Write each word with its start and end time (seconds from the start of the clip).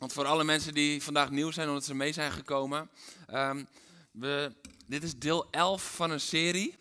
Want 0.00 0.12
voor 0.12 0.26
alle 0.26 0.44
mensen 0.44 0.74
die 0.74 1.02
vandaag 1.02 1.30
nieuw 1.30 1.50
zijn 1.50 1.68
omdat 1.68 1.84
ze 1.84 1.94
mee 1.94 2.12
zijn 2.12 2.32
gekomen. 2.32 2.90
ehm, 3.26 3.64
we, 4.10 4.52
dit 4.86 5.02
is 5.02 5.18
deel 5.18 5.48
11 5.50 5.94
van 5.94 6.10
een 6.10 6.20
serie. 6.20 6.76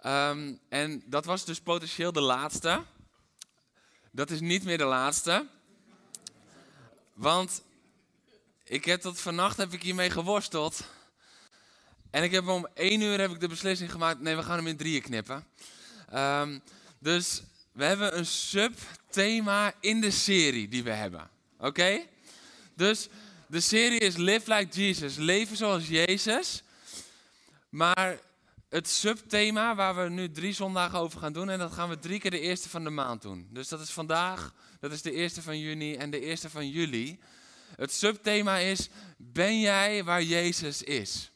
Ehm, 0.00 0.52
en 0.68 1.02
dat 1.06 1.24
was 1.24 1.44
dus 1.44 1.60
potentieel 1.60 2.12
de 2.12 2.20
laatste. 2.20 2.82
Dat 4.10 4.30
is 4.30 4.40
niet 4.40 4.64
meer 4.64 4.78
de 4.78 4.84
laatste. 4.84 5.46
Want 7.12 7.62
ik 8.64 8.84
heb 8.84 9.00
tot 9.00 9.20
vannacht 9.20 9.56
heb 9.56 9.72
ik 9.72 9.82
hiermee 9.82 10.10
geworsteld. 10.10 10.84
En 12.10 12.22
ik 12.22 12.30
heb 12.30 12.48
om 12.48 12.66
één 12.74 13.00
uur 13.00 13.20
heb 13.20 13.30
ik 13.30 13.40
de 13.40 13.48
beslissing 13.48 13.90
gemaakt. 13.90 14.20
Nee, 14.20 14.36
we 14.36 14.42
gaan 14.42 14.56
hem 14.56 14.66
in 14.66 14.76
drieën 14.76 15.02
knippen. 15.02 15.46
Ehm, 16.08 16.58
dus 16.98 17.42
we 17.72 17.84
hebben 17.84 18.18
een 18.18 18.26
subthema 18.26 19.74
in 19.80 20.00
de 20.00 20.10
serie 20.10 20.68
die 20.68 20.84
we 20.84 20.90
hebben. 20.90 21.32
Oké? 21.64 22.00
Dus 22.76 23.08
de 23.46 23.60
serie 23.60 23.98
is 23.98 24.16
Live 24.16 24.54
Like 24.54 24.80
Jesus, 24.80 25.16
leven 25.16 25.56
zoals 25.56 25.88
Jezus. 25.88 26.62
Maar 27.68 28.18
het 28.68 28.88
subthema 28.88 29.74
waar 29.74 29.96
we 29.96 30.08
nu 30.08 30.30
drie 30.30 30.52
zondagen 30.52 30.98
over 30.98 31.18
gaan 31.18 31.32
doen, 31.32 31.50
en 31.50 31.58
dat 31.58 31.72
gaan 31.72 31.88
we 31.88 31.98
drie 31.98 32.20
keer 32.20 32.30
de 32.30 32.40
eerste 32.40 32.68
van 32.68 32.84
de 32.84 32.90
maand 32.90 33.22
doen. 33.22 33.48
Dus 33.50 33.68
dat 33.68 33.80
is 33.80 33.90
vandaag, 33.90 34.54
dat 34.80 34.92
is 34.92 35.02
de 35.02 35.12
eerste 35.12 35.42
van 35.42 35.58
juni 35.58 35.94
en 35.94 36.10
de 36.10 36.20
eerste 36.20 36.50
van 36.50 36.68
juli. 36.68 37.20
Het 37.76 37.92
subthema 37.92 38.56
is, 38.56 38.88
ben 39.16 39.60
jij 39.60 40.04
waar 40.04 40.22
Jezus 40.22 40.82
is? 40.82 41.30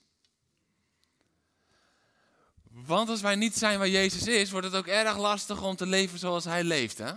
Want 2.70 3.08
als 3.08 3.20
wij 3.20 3.34
niet 3.34 3.56
zijn 3.56 3.78
waar 3.78 3.88
Jezus 3.88 4.26
is, 4.26 4.50
wordt 4.50 4.66
het 4.66 4.76
ook 4.76 4.86
erg 4.86 5.18
lastig 5.18 5.62
om 5.62 5.76
te 5.76 5.86
leven 5.86 6.18
zoals 6.18 6.44
Hij 6.44 6.64
leeft. 6.64 6.98
Hè? 6.98 7.12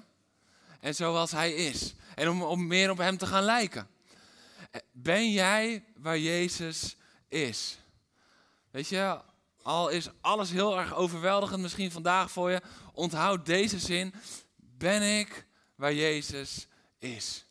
En 0.82 0.96
zoals 0.96 1.32
Hij 1.32 1.54
is. 1.54 1.94
En 2.16 2.30
om, 2.30 2.42
om 2.44 2.68
meer 2.68 2.90
op 2.90 2.98
Hem 2.98 3.18
te 3.18 3.26
gaan 3.26 3.44
lijken. 3.44 3.88
Ben 4.92 5.32
jij 5.32 5.84
waar 5.96 6.20
Jezus 6.20 6.96
is? 7.28 7.78
Weet 8.72 8.88
je, 8.88 9.22
al 9.62 9.90
is 9.90 10.10
alles 10.22 10.52
heel 10.52 10.80
erg 10.80 10.96
overweldigend 10.96 11.62
misschien 11.62 11.92
vandaag 11.92 12.32
voor 12.32 12.52
je, 12.52 12.62
onthoud 12.94 13.46
deze 13.46 13.80
zin. 13.80 14.14
Ben 14.56 15.20
ik 15.20 15.46
waar 15.76 15.94
Jezus 15.94 16.68
is? 17.00 17.46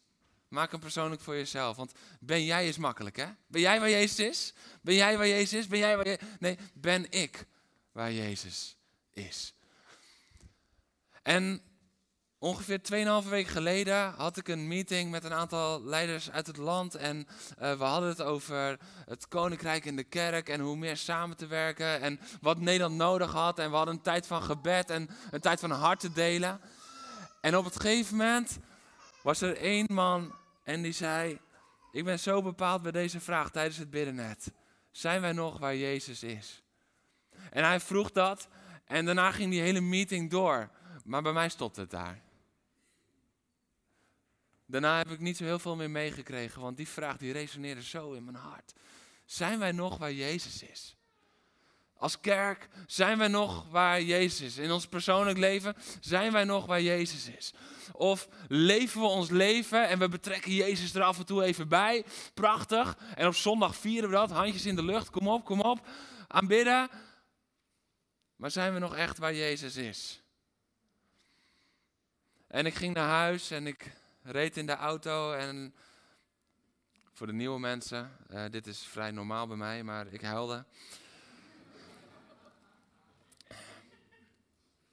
Maak 0.49 0.71
hem 0.71 0.81
persoonlijk 0.81 1.23
voor 1.23 1.35
jezelf. 1.35 1.77
Want 1.77 1.93
ben 2.21 2.45
jij 2.45 2.69
is 2.69 2.77
makkelijk, 2.77 3.17
hè? 3.17 3.27
Ben 3.47 3.61
jij 3.61 3.81
waar 3.81 3.91
Jezus 3.91 4.19
is? 4.19 4.55
Ben 4.83 4.95
jij 4.95 5.17
waar 5.17 5.27
Jezus 5.27 5.53
is? 5.53 5.67
Ben 5.67 5.79
jij 5.79 5.97
waar 5.97 6.09
je... 6.09 6.19
Nee, 6.39 6.59
ben 6.75 7.11
ik 7.11 7.47
waar 7.93 8.13
Jezus 8.13 8.77
is. 9.11 9.55
En 11.23 11.63
ongeveer 12.40 12.80
2,5 13.25 13.28
weken 13.28 13.52
geleden 13.52 14.14
had 14.16 14.37
ik 14.37 14.49
een 14.49 14.68
meeting 14.68 15.11
met 15.11 15.25
een 15.25 15.32
aantal 15.32 15.82
leiders 15.82 16.30
uit 16.30 16.47
het 16.47 16.56
land. 16.56 16.94
En 16.94 17.26
eh, 17.59 17.78
we 17.78 17.85
hadden 17.85 18.09
het 18.09 18.23
over 18.23 18.78
het 19.06 19.28
koninkrijk 19.28 19.85
in 19.85 19.97
de 19.97 20.04
kerk 20.04 20.49
en 20.49 20.61
hoe 20.61 20.76
meer 20.76 20.97
samen 20.97 21.37
te 21.37 21.47
werken. 21.47 22.00
En 22.00 22.20
wat 22.40 22.59
Nederland 22.59 22.97
nodig 22.97 23.32
had. 23.32 23.59
En 23.59 23.70
we 23.70 23.76
hadden 23.76 23.94
een 23.94 24.02
tijd 24.02 24.26
van 24.26 24.42
gebed 24.42 24.90
en 24.90 25.11
een 25.30 25.40
tijd 25.40 25.61
van 25.61 25.70
hart 25.70 26.00
te 26.00 26.12
delen. 26.12 26.61
En 27.40 27.56
op 27.56 27.64
het 27.64 27.80
gegeven 27.80 28.16
moment 28.16 28.59
was 29.23 29.40
er 29.40 29.56
één 29.56 29.87
man 29.88 30.35
en 30.64 30.82
die 30.82 30.92
zei... 30.92 31.38
Ik 31.92 32.04
ben 32.04 32.18
zo 32.18 32.42
bepaald 32.42 32.82
bij 32.82 32.92
deze 32.92 33.20
vraag 33.20 33.50
tijdens 33.50 33.76
het 33.76 33.90
bidden 33.90 34.14
net. 34.14 34.52
Zijn 34.90 35.20
wij 35.20 35.32
nog 35.32 35.59
waar 35.59 35.76
Jezus 35.76 36.23
is? 36.23 36.62
En 37.50 37.64
hij 37.64 37.80
vroeg 37.80 38.11
dat 38.11 38.49
en 38.87 39.04
daarna 39.04 39.30
ging 39.30 39.50
die 39.50 39.61
hele 39.61 39.80
meeting 39.80 40.30
door. 40.30 40.70
Maar 41.04 41.23
bij 41.23 41.32
mij 41.32 41.49
stopte 41.49 41.80
het 41.80 41.90
daar. 41.90 42.30
Daarna 44.71 44.97
heb 44.97 45.11
ik 45.11 45.21
niet 45.21 45.37
zo 45.37 45.45
heel 45.45 45.59
veel 45.59 45.77
meer 45.77 45.91
meegekregen, 45.91 46.62
want 46.62 46.77
die 46.77 46.89
vraag 46.89 47.17
die 47.17 47.33
resoneerde 47.33 47.83
zo 47.83 48.12
in 48.12 48.25
mijn 48.25 48.37
hart. 48.37 48.73
Zijn 49.25 49.59
wij 49.59 49.73
nog 49.73 49.99
waar 49.99 50.12
Jezus 50.12 50.62
is? 50.62 50.97
Als 52.00 52.21
kerk 52.21 52.69
zijn 52.87 53.19
wij 53.19 53.29
nog 53.29 53.67
waar 53.71 54.03
Jezus 54.03 54.41
is. 54.41 54.57
In 54.57 54.71
ons 54.71 54.87
persoonlijk 54.87 55.39
leven 55.39 55.77
zijn 56.00 56.33
wij 56.33 56.45
nog 56.45 56.67
waar 56.67 56.83
Jezus 56.83 57.29
is. 57.29 57.53
Of 57.93 58.29
leven 58.49 59.00
we 59.00 59.07
ons 59.07 59.31
leven 59.31 59.89
en 59.89 59.99
we 59.99 60.09
betrekken 60.09 60.53
Jezus 60.53 60.95
er 60.95 61.03
af 61.03 61.19
en 61.19 61.27
toe 61.27 61.45
even 61.45 61.69
bij. 61.69 62.05
Prachtig. 62.35 62.97
En 63.15 63.27
op 63.27 63.35
zondag 63.35 63.77
vieren 63.77 64.11
we 64.11 64.15
dat. 64.15 64.31
Handjes 64.31 64.67
in 64.67 64.77
de 64.77 64.83
lucht. 64.83 65.11
Kom 65.11 65.29
op, 65.29 65.45
kom 65.45 65.61
op. 65.61 65.87
Aanbidden. 66.29 66.89
Maar 68.37 68.50
zijn 68.50 68.73
we 68.73 68.79
nog 68.79 68.97
echt 68.97 69.19
waar 69.19 69.35
Jezus 69.35 69.77
is? 69.77 70.23
En 72.47 72.67
ik 72.67 72.75
ging 72.75 72.95
naar 72.95 73.09
huis 73.09 73.50
en 73.50 73.67
ik 73.67 73.93
reed 74.23 74.57
in 74.57 74.67
de 74.67 74.77
auto 74.77 75.33
en 75.33 75.75
voor 77.12 77.27
de 77.27 77.33
nieuwe 77.33 77.59
mensen, 77.59 78.17
uh, 78.31 78.45
dit 78.50 78.67
is 78.67 78.83
vrij 78.83 79.11
normaal 79.11 79.47
bij 79.47 79.57
mij, 79.57 79.83
maar 79.83 80.07
ik 80.07 80.21
huilde. 80.21 80.65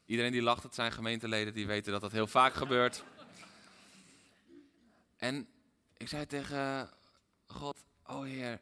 Iedereen 0.06 0.32
die 0.32 0.42
lacht, 0.42 0.64
het 0.64 0.76
zijn 0.76 0.92
gemeenteleden 0.92 1.54
die 1.54 1.68
weten 1.68 1.92
dat 1.92 2.02
dat 2.02 2.12
heel 2.12 2.28
vaak 2.28 2.54
gebeurt. 2.54 3.04
En 5.18 5.48
ik 5.98 6.08
zei 6.08 6.26
tegen 6.26 6.90
God, 7.46 7.84
oh 8.06 8.24
Heer, 8.24 8.62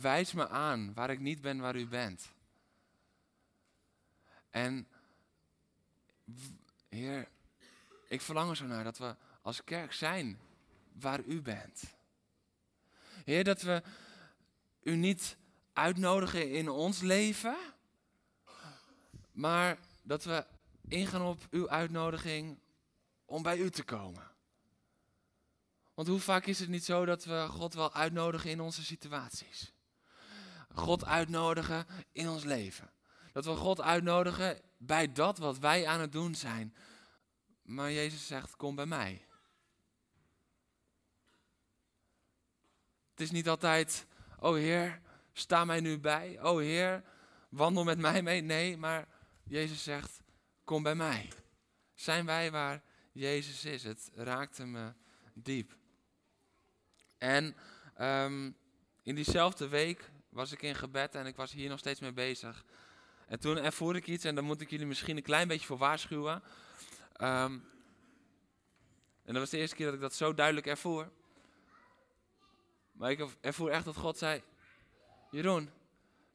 wijs 0.00 0.32
me 0.32 0.48
aan 0.48 0.94
waar 0.94 1.10
ik 1.10 1.20
niet 1.20 1.40
ben 1.40 1.58
waar 1.58 1.76
u 1.76 1.86
bent. 1.86 2.32
En 4.50 4.88
Heer, 6.88 7.28
ik 8.08 8.20
verlang 8.20 8.50
er 8.50 8.56
zo 8.56 8.66
naar 8.66 8.84
dat 8.84 8.98
we 8.98 9.16
als 9.46 9.64
kerk 9.64 9.92
zijn 9.92 10.40
waar 10.92 11.20
u 11.20 11.42
bent. 11.42 11.82
Heer, 13.24 13.44
dat 13.44 13.62
we 13.62 13.82
u 14.82 14.96
niet 14.96 15.36
uitnodigen 15.72 16.50
in 16.50 16.68
ons 16.68 17.00
leven, 17.00 17.56
maar 19.32 19.78
dat 20.02 20.24
we 20.24 20.46
ingaan 20.88 21.22
op 21.22 21.46
uw 21.50 21.68
uitnodiging 21.68 22.58
om 23.24 23.42
bij 23.42 23.58
u 23.58 23.70
te 23.70 23.82
komen. 23.82 24.30
Want 25.94 26.08
hoe 26.08 26.20
vaak 26.20 26.46
is 26.46 26.58
het 26.58 26.68
niet 26.68 26.84
zo 26.84 27.04
dat 27.04 27.24
we 27.24 27.46
God 27.48 27.74
wel 27.74 27.92
uitnodigen 27.92 28.50
in 28.50 28.60
onze 28.60 28.84
situaties? 28.84 29.72
God 30.74 31.04
uitnodigen 31.04 31.86
in 32.12 32.28
ons 32.28 32.44
leven. 32.44 32.90
Dat 33.32 33.44
we 33.44 33.56
God 33.56 33.80
uitnodigen 33.80 34.60
bij 34.78 35.12
dat 35.12 35.38
wat 35.38 35.58
wij 35.58 35.86
aan 35.86 36.00
het 36.00 36.12
doen 36.12 36.34
zijn. 36.34 36.74
Maar 37.62 37.92
Jezus 37.92 38.26
zegt, 38.26 38.56
kom 38.56 38.74
bij 38.74 38.86
mij. 38.86 39.25
Het 43.16 43.24
is 43.24 43.30
niet 43.30 43.48
altijd, 43.48 44.06
oh 44.38 44.54
Heer, 44.54 45.00
sta 45.32 45.64
mij 45.64 45.80
nu 45.80 45.98
bij. 45.98 46.42
Oh 46.42 46.58
Heer, 46.58 47.02
wandel 47.48 47.84
met 47.84 47.98
mij 47.98 48.22
mee. 48.22 48.40
Nee, 48.40 48.76
maar 48.76 49.08
Jezus 49.44 49.82
zegt, 49.82 50.20
kom 50.64 50.82
bij 50.82 50.94
mij. 50.94 51.32
Zijn 51.94 52.26
wij 52.26 52.50
waar 52.50 52.82
Jezus 53.12 53.64
is? 53.64 53.82
Het 53.82 54.10
raakte 54.14 54.66
me 54.66 54.92
diep. 55.34 55.76
En 57.18 57.56
um, 58.00 58.56
in 59.02 59.14
diezelfde 59.14 59.68
week 59.68 60.10
was 60.28 60.52
ik 60.52 60.62
in 60.62 60.74
gebed 60.74 61.14
en 61.14 61.26
ik 61.26 61.36
was 61.36 61.52
hier 61.52 61.68
nog 61.68 61.78
steeds 61.78 62.00
mee 62.00 62.12
bezig. 62.12 62.64
En 63.26 63.40
toen 63.40 63.56
ervoer 63.58 63.96
ik 63.96 64.06
iets, 64.06 64.24
en 64.24 64.34
daar 64.34 64.44
moet 64.44 64.60
ik 64.60 64.70
jullie 64.70 64.86
misschien 64.86 65.16
een 65.16 65.22
klein 65.22 65.48
beetje 65.48 65.66
voor 65.66 65.78
waarschuwen. 65.78 66.42
Um, 67.20 67.64
en 69.22 69.32
dat 69.32 69.36
was 69.36 69.50
de 69.50 69.58
eerste 69.58 69.76
keer 69.76 69.86
dat 69.86 69.94
ik 69.94 70.00
dat 70.00 70.14
zo 70.14 70.34
duidelijk 70.34 70.66
ervoer. 70.66 71.10
Maar 72.96 73.10
ik 73.10 73.26
ervoer 73.40 73.70
echt 73.70 73.84
dat 73.84 73.96
God 73.96 74.18
zei: 74.18 74.42
Jeroen, 75.30 75.70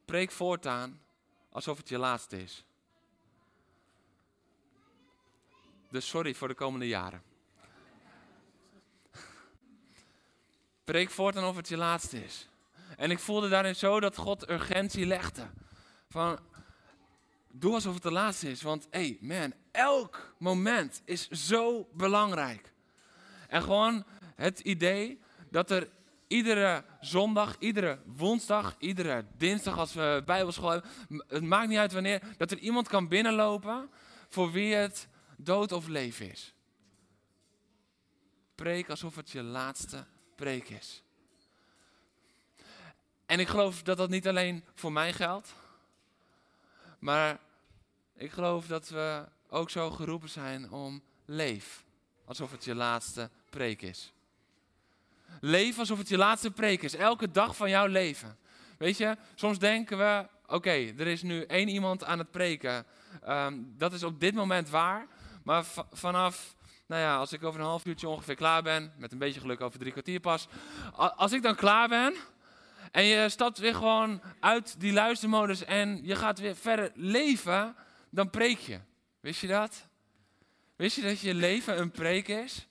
preek 0.04 0.30
voortaan 0.30 1.00
alsof 1.50 1.76
het 1.76 1.88
je 1.88 1.98
laatste 1.98 2.42
is. 2.42 2.64
Dus 5.90 6.08
sorry 6.08 6.34
voor 6.34 6.48
de 6.48 6.54
komende 6.54 6.88
jaren. 6.88 7.22
Preek 10.84 11.10
voortaan 11.10 11.44
of 11.44 11.56
het 11.56 11.68
je 11.68 11.76
laatste 11.76 12.24
is. 12.24 12.48
En 12.96 13.10
ik 13.10 13.18
voelde 13.18 13.48
daarin 13.48 13.76
zo 13.76 14.00
dat 14.00 14.16
God 14.16 14.50
urgentie 14.50 15.06
legde. 15.06 15.50
Van, 16.08 16.38
doe 17.50 17.74
alsof 17.74 17.94
het 17.94 18.02
de 18.02 18.10
laatste 18.10 18.50
is. 18.50 18.62
Want, 18.62 18.86
hey 18.90 19.18
man, 19.20 19.52
elk 19.70 20.34
moment 20.38 21.02
is 21.04 21.28
zo 21.28 21.88
belangrijk. 21.92 22.72
En 23.48 23.62
gewoon 23.62 24.04
het 24.34 24.60
idee 24.60 25.20
dat 25.50 25.70
er 25.70 25.88
iedere 26.32 26.84
zondag, 27.00 27.56
iedere 27.58 27.98
woensdag, 28.06 28.74
iedere 28.78 29.24
dinsdag 29.36 29.78
als 29.78 29.92
we 29.94 30.22
bijbelschool 30.24 30.70
hebben, 30.70 30.90
het 31.28 31.42
maakt 31.42 31.68
niet 31.68 31.78
uit 31.78 31.92
wanneer, 31.92 32.22
dat 32.36 32.50
er 32.50 32.58
iemand 32.58 32.88
kan 32.88 33.08
binnenlopen 33.08 33.90
voor 34.28 34.52
wie 34.52 34.74
het 34.74 35.08
dood 35.36 35.72
of 35.72 35.86
leven 35.86 36.30
is. 36.30 36.54
Preek 38.54 38.90
alsof 38.90 39.16
het 39.16 39.30
je 39.30 39.42
laatste 39.42 40.06
preek 40.36 40.68
is. 40.68 41.02
En 43.26 43.40
ik 43.40 43.48
geloof 43.48 43.82
dat 43.82 43.96
dat 43.96 44.10
niet 44.10 44.28
alleen 44.28 44.64
voor 44.74 44.92
mij 44.92 45.12
geldt, 45.12 45.54
maar 46.98 47.38
ik 48.16 48.30
geloof 48.30 48.66
dat 48.66 48.88
we 48.88 49.28
ook 49.48 49.70
zo 49.70 49.90
geroepen 49.90 50.28
zijn 50.28 50.70
om 50.70 51.02
leef 51.24 51.84
alsof 52.24 52.50
het 52.50 52.64
je 52.64 52.74
laatste 52.74 53.30
preek 53.50 53.82
is. 53.82 54.12
Leef 55.40 55.78
alsof 55.78 55.98
het 55.98 56.08
je 56.08 56.16
laatste 56.16 56.50
preek 56.50 56.82
is. 56.82 56.96
Elke 56.96 57.30
dag 57.30 57.56
van 57.56 57.70
jouw 57.70 57.86
leven. 57.86 58.36
Weet 58.78 58.96
je, 58.96 59.16
soms 59.34 59.58
denken 59.58 59.98
we: 59.98 60.26
oké, 60.46 60.70
er 60.70 61.06
is 61.06 61.22
nu 61.22 61.42
één 61.42 61.68
iemand 61.68 62.04
aan 62.04 62.18
het 62.18 62.30
preken. 62.30 62.86
Ehm, 63.22 63.54
dat 63.76 63.92
is 63.92 64.02
op 64.02 64.20
dit 64.20 64.34
moment 64.34 64.70
waar. 64.70 65.06
Maar 65.44 65.64
vanaf, 65.92 66.56
nou 66.86 67.02
ja, 67.02 67.16
als 67.16 67.32
ik 67.32 67.44
over 67.44 67.60
een 67.60 67.66
half 67.66 67.86
uurtje 67.86 68.08
ongeveer 68.08 68.34
klaar 68.34 68.62
ben, 68.62 68.92
met 68.98 69.12
een 69.12 69.18
beetje 69.18 69.40
geluk 69.40 69.60
over 69.60 69.78
drie 69.78 69.92
kwartier 69.92 70.20
pas. 70.20 70.48
Als 70.94 71.32
ik 71.32 71.42
dan 71.42 71.54
klaar 71.54 71.88
ben 71.88 72.14
en 72.90 73.04
je 73.04 73.28
stapt 73.28 73.58
weer 73.58 73.74
gewoon 73.74 74.22
uit 74.40 74.80
die 74.80 74.92
luistermodus 74.92 75.64
en 75.64 76.00
je 76.02 76.16
gaat 76.16 76.38
weer 76.38 76.56
verder 76.56 76.90
leven, 76.94 77.76
dan 78.10 78.30
preek 78.30 78.58
je. 78.58 78.80
Wist 79.20 79.40
je 79.40 79.46
dat? 79.46 79.86
Wist 80.76 80.96
je 80.96 81.02
dat 81.02 81.20
je 81.20 81.34
leven 81.34 81.80
een 81.80 81.90
preek 81.90 82.28
is? 82.28 82.66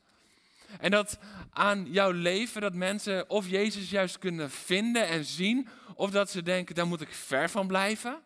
En 0.79 0.91
dat 0.91 1.17
aan 1.49 1.91
jouw 1.91 2.11
leven 2.11 2.61
dat 2.61 2.73
mensen 2.73 3.29
of 3.29 3.47
Jezus 3.47 3.89
juist 3.89 4.17
kunnen 4.17 4.51
vinden 4.51 5.07
en 5.07 5.25
zien, 5.25 5.67
of 5.95 6.11
dat 6.11 6.29
ze 6.29 6.41
denken, 6.43 6.75
daar 6.75 6.87
moet 6.87 7.01
ik 7.01 7.13
ver 7.13 7.49
van 7.49 7.67
blijven. 7.67 8.21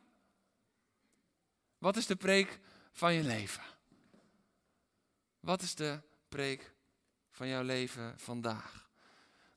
Wat 1.77 1.95
is 1.95 2.05
de 2.05 2.15
preek 2.15 2.59
van 2.91 3.13
je 3.13 3.23
leven? 3.23 3.63
Wat 5.39 5.61
is 5.61 5.75
de 5.75 6.01
preek 6.29 6.73
van 7.31 7.47
jouw 7.47 7.63
leven 7.63 8.13
vandaag? 8.17 8.89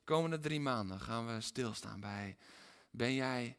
Komende 0.03 0.39
drie 0.39 0.59
maanden 0.59 0.99
gaan 0.99 1.35
we 1.35 1.41
stilstaan 1.41 1.99
bij, 1.99 2.37
ben 2.91 3.13
jij 3.13 3.55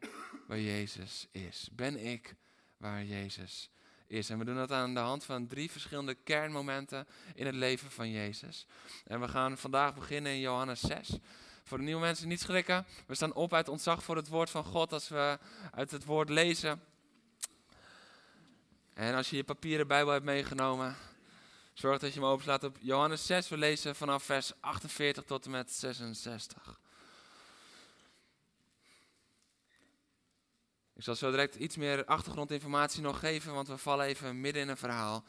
waar 0.47 0.59
Jezus 0.59 1.27
is? 1.31 1.69
Ben 1.71 2.05
ik 2.05 2.35
waar 2.77 3.03
Jezus 3.03 3.43
is. 3.43 3.69
En 4.11 4.37
we 4.37 4.45
doen 4.45 4.55
dat 4.55 4.71
aan 4.71 4.93
de 4.93 4.99
hand 4.99 5.23
van 5.23 5.47
drie 5.47 5.71
verschillende 5.71 6.13
kernmomenten 6.13 7.07
in 7.35 7.45
het 7.45 7.55
leven 7.55 7.91
van 7.91 8.09
Jezus. 8.09 8.65
En 9.05 9.19
we 9.19 9.27
gaan 9.27 9.57
vandaag 9.57 9.93
beginnen 9.93 10.31
in 10.31 10.39
Johannes 10.39 10.79
6. 10.79 11.17
Voor 11.63 11.77
de 11.77 11.83
nieuwe 11.83 12.01
mensen 12.01 12.27
niet 12.27 12.39
schrikken. 12.39 12.85
We 13.07 13.15
staan 13.15 13.33
op 13.33 13.53
uit 13.53 13.67
ontzag 13.67 14.03
voor 14.03 14.15
het 14.15 14.27
woord 14.27 14.49
van 14.49 14.63
God 14.63 14.93
als 14.93 15.09
we 15.09 15.39
uit 15.71 15.91
het 15.91 16.05
woord 16.05 16.29
lezen. 16.29 16.81
En 18.93 19.15
als 19.15 19.29
je 19.29 19.35
je 19.35 19.43
papieren 19.43 19.87
Bijbel 19.87 20.13
hebt 20.13 20.25
meegenomen, 20.25 20.95
zorg 21.73 21.99
dat 21.99 22.13
je 22.13 22.19
hem 22.19 22.29
openslaat 22.29 22.63
op 22.63 22.77
Johannes 22.79 23.25
6. 23.25 23.49
We 23.49 23.57
lezen 23.57 23.95
vanaf 23.95 24.23
vers 24.23 24.51
48 24.59 25.23
tot 25.23 25.45
en 25.45 25.51
met 25.51 25.71
66. 25.71 26.80
Ik 31.01 31.07
zal 31.07 31.15
zo 31.15 31.31
direct 31.31 31.55
iets 31.55 31.75
meer 31.75 32.05
achtergrondinformatie 32.05 33.01
nog 33.01 33.19
geven, 33.19 33.53
want 33.53 33.67
we 33.67 33.77
vallen 33.77 34.05
even 34.05 34.41
midden 34.41 34.61
in 34.61 34.69
een 34.69 34.77
verhaal. 34.77 35.23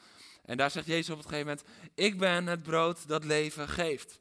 En 0.45 0.57
daar 0.57 0.71
zegt 0.71 0.85
Jezus 0.85 1.09
op 1.09 1.17
het 1.17 1.27
gegeven 1.27 1.47
moment: 1.47 1.67
Ik 1.95 2.17
ben 2.17 2.47
het 2.47 2.63
brood 2.63 3.07
dat 3.07 3.23
leven 3.23 3.69
geeft. 3.69 4.19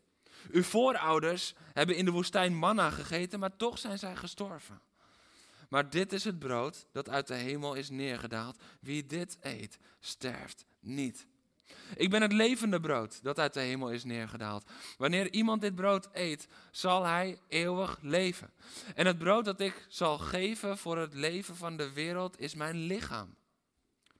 Uw 0.50 0.62
voorouders 0.62 1.54
hebben 1.72 1.96
in 1.96 2.04
de 2.04 2.10
woestijn 2.10 2.54
manna 2.54 2.90
gegeten, 2.90 3.38
maar 3.38 3.56
toch 3.56 3.78
zijn 3.78 3.98
zij 3.98 4.16
gestorven. 4.16 4.80
Maar 5.68 5.90
dit 5.90 6.12
is 6.12 6.24
het 6.24 6.38
brood 6.38 6.86
dat 6.92 7.08
uit 7.08 7.26
de 7.26 7.34
hemel 7.34 7.74
is 7.74 7.90
neergedaald. 7.90 8.62
Wie 8.80 9.06
dit 9.06 9.36
eet, 9.40 9.78
sterft 10.00 10.64
niet. 10.80 11.26
Ik 11.96 12.10
ben 12.10 12.22
het 12.22 12.32
levende 12.32 12.80
brood 12.80 13.22
dat 13.22 13.38
uit 13.38 13.54
de 13.54 13.60
hemel 13.60 13.90
is 13.90 14.04
neergedaald. 14.04 14.70
Wanneer 14.98 15.32
iemand 15.32 15.60
dit 15.60 15.74
brood 15.74 16.08
eet, 16.12 16.48
zal 16.70 17.04
hij 17.04 17.38
eeuwig 17.48 17.98
leven. 18.00 18.50
En 18.94 19.06
het 19.06 19.18
brood 19.18 19.44
dat 19.44 19.60
ik 19.60 19.86
zal 19.88 20.18
geven 20.18 20.78
voor 20.78 20.98
het 20.98 21.14
leven 21.14 21.56
van 21.56 21.76
de 21.76 21.92
wereld 21.92 22.40
is 22.40 22.54
mijn 22.54 22.76
lichaam. 22.76 23.34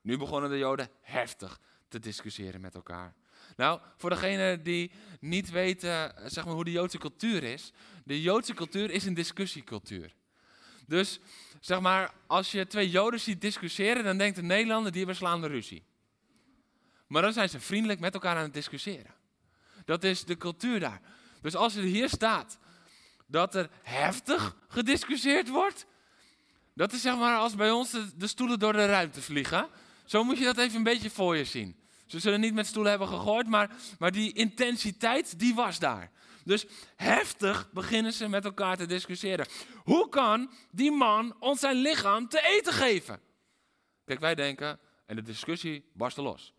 Nu 0.01 0.19
begonnen 0.19 0.51
de 0.51 0.59
Joden 0.59 0.91
heftig 1.01 1.61
te 1.89 1.99
discussiëren 1.99 2.61
met 2.61 2.75
elkaar. 2.75 3.15
Nou, 3.57 3.81
voor 3.97 4.11
degenen 4.11 4.63
die 4.63 4.91
niet 5.21 5.51
weten 5.51 6.15
zeg 6.31 6.45
maar, 6.45 6.55
hoe 6.55 6.65
de 6.65 6.71
Joodse 6.71 6.99
cultuur 6.99 7.43
is. 7.43 7.73
De 8.05 8.23
Joodse 8.23 8.55
cultuur 8.55 8.91
is 8.91 9.05
een 9.05 9.15
discussiecultuur. 9.15 10.15
Dus 10.87 11.21
zeg 11.61 11.81
maar, 11.81 12.15
als 12.27 12.53
je 12.53 12.67
twee 12.67 12.91
Joden 12.91 13.21
ziet 13.21 13.41
discussiëren, 13.41 14.05
dan 14.05 14.19
denkt 14.19 14.37
de 14.37 14.43
Nederlander 14.43 14.91
die 14.91 15.01
hebben 15.01 15.17
slaande 15.17 15.47
ruzie. 15.47 15.85
Maar 17.13 17.23
dan 17.23 17.33
zijn 17.33 17.49
ze 17.49 17.61
vriendelijk 17.61 18.01
met 18.01 18.15
elkaar 18.15 18.37
aan 18.37 18.43
het 18.43 18.55
discussiëren. 18.55 19.15
Dat 19.85 20.05
is 20.05 20.25
de 20.25 20.37
cultuur 20.37 20.81
daar. 20.81 21.01
Dus 21.41 21.55
als 21.55 21.75
er 21.75 21.83
hier 21.83 22.09
staat 22.09 22.59
dat 23.27 23.55
er 23.55 23.71
heftig 23.83 24.57
gediscussieerd 24.69 25.49
wordt, 25.49 25.87
dat 26.75 26.93
is 26.93 27.03
zeg 27.03 27.17
maar 27.17 27.37
als 27.37 27.55
bij 27.55 27.71
ons 27.71 27.91
de, 28.17 28.27
stoelen 28.27 28.59
door 28.59 28.73
de 28.73 28.87
ruimte 28.87 29.23
vliegen. 29.23 29.69
Zo 30.05 30.25
moet 30.25 30.39
je 30.39 30.45
dat 30.45 30.59
even 30.59 30.77
een 30.77 30.83
beetje 30.83 31.11
voor 31.11 31.37
je 31.37 31.45
zien. 31.45 31.77
Ze 32.07 32.19
zullen 32.19 32.41
niet 32.41 32.55
met 32.55 32.67
stoelen 32.67 32.91
hebben 32.91 33.09
gegooid, 33.09 33.47
maar, 33.47 33.71
maar 33.99 34.13
die 34.13 34.33
intensiteit, 34.33 35.39
die 35.39 35.55
was 35.55 35.79
daar. 35.79 36.11
Dus 36.45 36.67
heftig 36.97 37.73
beginnen 37.73 38.13
ze 38.13 38.29
met 38.29 38.45
elkaar 38.45 38.77
te 38.77 38.87
discussiëren. 38.87 39.47
Hoe 39.77 40.09
kan 40.09 40.51
die 40.71 40.91
man 40.91 41.37
ons 41.39 41.61
zijn 41.61 41.77
lichaam 41.77 42.29
te 42.29 42.41
eten 42.43 42.73
geven? 42.73 43.21
Kijk, 44.05 44.21
wij 44.21 44.35
denken, 44.35 44.79
en 45.07 45.17
de 45.17 45.23
discussie 45.23 45.91
barstte 45.95 46.23
los. 46.23 46.55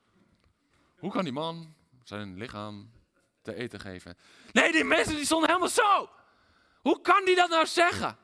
Hoe 1.04 1.12
kan 1.12 1.24
die 1.24 1.34
man 1.34 1.76
zijn 2.04 2.38
lichaam 2.38 2.92
te 3.42 3.56
eten 3.56 3.80
geven? 3.80 4.18
Nee, 4.52 4.72
die 4.72 4.84
mensen 4.84 5.16
die 5.16 5.26
stonden 5.26 5.48
helemaal 5.48 5.70
zo. 5.70 6.10
Hoe 6.82 7.02
kan 7.02 7.26
die 7.26 7.36
dat 7.36 7.50
nou 7.50 7.66
zeggen? 7.66 8.18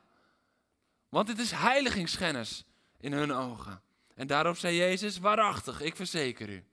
Want 1.10 1.28
het 1.28 1.40
is 1.40 1.52
heiligingsschennis 1.52 2.66
in 2.98 3.14
hun 3.14 3.32
ogen. 3.32 3.82
En 4.16 4.28
daarop 4.28 4.58
zei 4.58 4.76
Jezus, 4.76 5.18
waarachtig, 5.18 5.82
ik 5.82 5.96
verzeker 5.96 6.50
u. 6.50 6.66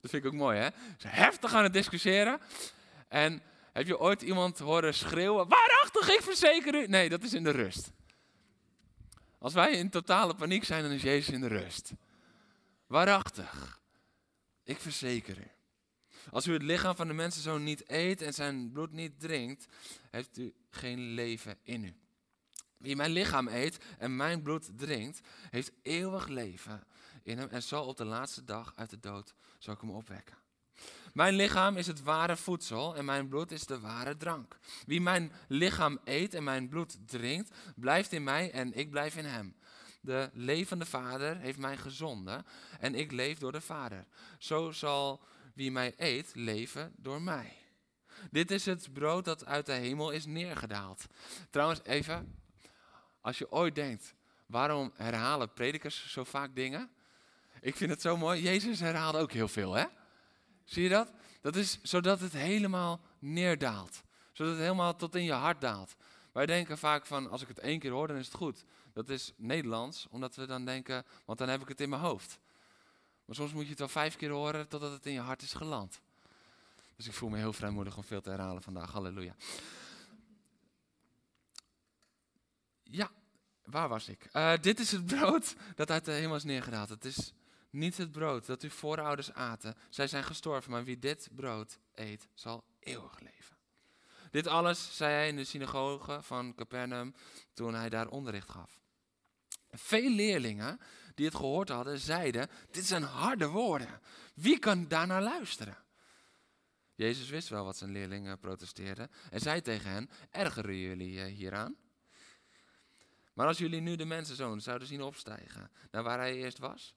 Dat 0.00 0.10
vind 0.10 0.24
ik 0.24 0.32
ook 0.32 0.38
mooi, 0.38 0.58
hè? 0.58 0.68
Ze 0.98 1.08
heftig 1.08 1.54
aan 1.54 1.62
het 1.62 1.72
discussiëren. 1.72 2.40
En 3.08 3.42
heb 3.72 3.86
je 3.86 3.98
ooit 3.98 4.22
iemand 4.22 4.58
horen 4.58 4.94
schreeuwen, 4.94 5.48
waarachtig, 5.48 6.08
ik 6.08 6.22
verzeker 6.22 6.74
u? 6.74 6.86
Nee, 6.86 7.08
dat 7.08 7.22
is 7.22 7.32
in 7.32 7.44
de 7.44 7.50
rust. 7.50 7.92
Als 9.38 9.52
wij 9.52 9.72
in 9.72 9.90
totale 9.90 10.34
paniek 10.34 10.64
zijn, 10.64 10.82
dan 10.82 10.92
is 10.92 11.02
Jezus 11.02 11.34
in 11.34 11.40
de 11.40 11.48
rust. 11.48 11.92
Waarachtig. 12.86 13.79
Ik 14.70 14.80
verzeker 14.80 15.38
u. 15.38 15.50
Als 16.30 16.46
u 16.46 16.52
het 16.52 16.62
lichaam 16.62 16.96
van 16.96 17.06
de 17.06 17.14
mensenzoon 17.14 17.62
niet 17.62 17.90
eet 17.90 18.22
en 18.22 18.34
zijn 18.34 18.72
bloed 18.72 18.92
niet 18.92 19.20
drinkt, 19.20 19.66
heeft 20.10 20.38
u 20.38 20.54
geen 20.70 20.98
leven 20.98 21.58
in 21.62 21.84
u. 21.84 21.94
Wie 22.76 22.96
mijn 22.96 23.10
lichaam 23.10 23.48
eet 23.48 23.78
en 23.98 24.16
mijn 24.16 24.42
bloed 24.42 24.78
drinkt, 24.78 25.20
heeft 25.50 25.72
eeuwig 25.82 26.26
leven 26.26 26.84
in 27.22 27.38
hem 27.38 27.48
en 27.48 27.62
zal 27.62 27.86
op 27.86 27.96
de 27.96 28.04
laatste 28.04 28.44
dag 28.44 28.72
uit 28.76 28.90
de 28.90 29.00
dood 29.00 29.34
zal 29.58 29.74
ik 29.74 29.80
hem 29.80 29.90
opwekken. 29.90 30.36
Mijn 31.12 31.34
lichaam 31.34 31.76
is 31.76 31.86
het 31.86 32.02
ware 32.02 32.36
voedsel 32.36 32.96
en 32.96 33.04
mijn 33.04 33.28
bloed 33.28 33.50
is 33.50 33.66
de 33.66 33.80
ware 33.80 34.16
drank. 34.16 34.58
Wie 34.86 35.00
mijn 35.00 35.32
lichaam 35.48 35.98
eet 36.04 36.34
en 36.34 36.44
mijn 36.44 36.68
bloed 36.68 36.98
drinkt, 37.06 37.56
blijft 37.76 38.12
in 38.12 38.24
mij 38.24 38.50
en 38.50 38.72
ik 38.72 38.90
blijf 38.90 39.16
in 39.16 39.24
hem. 39.24 39.54
De 40.00 40.30
levende 40.32 40.86
Vader 40.86 41.36
heeft 41.36 41.58
mij 41.58 41.76
gezonden 41.76 42.46
en 42.80 42.94
ik 42.94 43.12
leef 43.12 43.38
door 43.38 43.52
de 43.52 43.60
Vader. 43.60 44.06
Zo 44.38 44.70
zal 44.70 45.20
wie 45.54 45.70
mij 45.70 45.94
eet 45.96 46.30
leven 46.34 46.92
door 46.96 47.22
mij. 47.22 47.56
Dit 48.30 48.50
is 48.50 48.66
het 48.66 48.92
brood 48.92 49.24
dat 49.24 49.46
uit 49.46 49.66
de 49.66 49.72
hemel 49.72 50.10
is 50.10 50.26
neergedaald. 50.26 51.06
Trouwens, 51.50 51.80
even, 51.82 52.38
als 53.20 53.38
je 53.38 53.52
ooit 53.52 53.74
denkt, 53.74 54.14
waarom 54.46 54.92
herhalen 54.96 55.52
predikers 55.52 56.12
zo 56.12 56.24
vaak 56.24 56.54
dingen? 56.54 56.90
Ik 57.60 57.76
vind 57.76 57.90
het 57.90 58.00
zo 58.00 58.16
mooi. 58.16 58.42
Jezus 58.42 58.80
herhaalde 58.80 59.18
ook 59.18 59.32
heel 59.32 59.48
veel, 59.48 59.72
hè? 59.72 59.84
Zie 60.64 60.82
je 60.82 60.88
dat? 60.88 61.12
Dat 61.40 61.56
is 61.56 61.78
zodat 61.82 62.20
het 62.20 62.32
helemaal 62.32 63.00
neerdaalt. 63.18 64.02
Zodat 64.32 64.52
het 64.52 64.62
helemaal 64.62 64.96
tot 64.96 65.14
in 65.14 65.24
je 65.24 65.32
hart 65.32 65.60
daalt. 65.60 65.96
Wij 66.40 66.48
denken 66.48 66.78
vaak 66.78 67.06
van, 67.06 67.30
als 67.30 67.42
ik 67.42 67.48
het 67.48 67.58
één 67.58 67.78
keer 67.78 67.90
hoor, 67.90 68.06
dan 68.06 68.16
is 68.16 68.26
het 68.26 68.34
goed. 68.34 68.64
Dat 68.92 69.08
is 69.08 69.32
Nederlands, 69.36 70.06
omdat 70.10 70.34
we 70.34 70.46
dan 70.46 70.64
denken, 70.64 71.04
want 71.24 71.38
dan 71.38 71.48
heb 71.48 71.60
ik 71.60 71.68
het 71.68 71.80
in 71.80 71.88
mijn 71.88 72.02
hoofd. 72.02 72.38
Maar 73.24 73.36
soms 73.36 73.52
moet 73.52 73.62
je 73.62 73.68
het 73.68 73.78
wel 73.78 73.88
vijf 73.88 74.16
keer 74.16 74.30
horen 74.30 74.68
totdat 74.68 74.92
het 74.92 75.06
in 75.06 75.12
je 75.12 75.20
hart 75.20 75.42
is 75.42 75.52
geland. 75.52 76.00
Dus 76.96 77.06
ik 77.06 77.12
voel 77.12 77.28
me 77.28 77.38
heel 77.38 77.52
vrijmoedig 77.52 77.96
om 77.96 78.04
veel 78.04 78.20
te 78.20 78.30
herhalen 78.30 78.62
vandaag. 78.62 78.92
Halleluja. 78.92 79.34
Ja, 82.82 83.10
waar 83.64 83.88
was 83.88 84.08
ik? 84.08 84.28
Uh, 84.32 84.52
dit 84.60 84.80
is 84.80 84.92
het 84.92 85.06
brood 85.06 85.54
dat 85.74 85.90
uit 85.90 86.04
de 86.04 86.12
hemel 86.12 86.36
is 86.36 86.44
neergedaald. 86.44 86.88
Het 86.88 87.04
is 87.04 87.32
niet 87.70 87.96
het 87.96 88.12
brood 88.12 88.46
dat 88.46 88.62
uw 88.62 88.70
voorouders 88.70 89.32
aten. 89.32 89.76
Zij 89.88 90.06
zijn 90.06 90.24
gestorven, 90.24 90.70
maar 90.70 90.84
wie 90.84 90.98
dit 90.98 91.28
brood 91.32 91.78
eet, 91.94 92.28
zal 92.34 92.64
eeuwig 92.78 93.20
leven. 93.20 93.59
Dit 94.30 94.46
alles 94.46 94.96
zei 94.96 95.12
hij 95.12 95.28
in 95.28 95.36
de 95.36 95.44
synagoge 95.44 96.22
van 96.22 96.54
Capernaum 96.54 97.14
toen 97.54 97.74
hij 97.74 97.88
daar 97.88 98.08
onderricht 98.08 98.50
gaf. 98.50 98.80
Veel 99.70 100.10
leerlingen 100.10 100.80
die 101.14 101.26
het 101.26 101.34
gehoord 101.34 101.68
hadden, 101.68 101.98
zeiden: 101.98 102.48
Dit 102.70 102.84
zijn 102.84 103.02
harde 103.02 103.46
woorden. 103.46 104.00
Wie 104.34 104.58
kan 104.58 104.88
daarnaar 104.88 105.22
luisteren? 105.22 105.76
Jezus 106.94 107.28
wist 107.28 107.48
wel 107.48 107.64
wat 107.64 107.76
zijn 107.76 107.92
leerlingen 107.92 108.38
protesteerden 108.38 109.10
en 109.30 109.40
zei 109.40 109.60
tegen 109.60 109.90
hen: 109.90 110.10
Ergeren 110.30 110.76
jullie 110.76 111.24
hieraan? 111.24 111.76
Maar 113.32 113.46
als 113.46 113.58
jullie 113.58 113.80
nu 113.80 113.96
de 113.96 114.04
mensenzoon 114.04 114.60
zouden 114.60 114.88
zien 114.88 115.02
opstijgen 115.02 115.70
naar 115.90 116.02
waar 116.02 116.18
hij 116.18 116.34
eerst 116.34 116.58
was. 116.58 116.94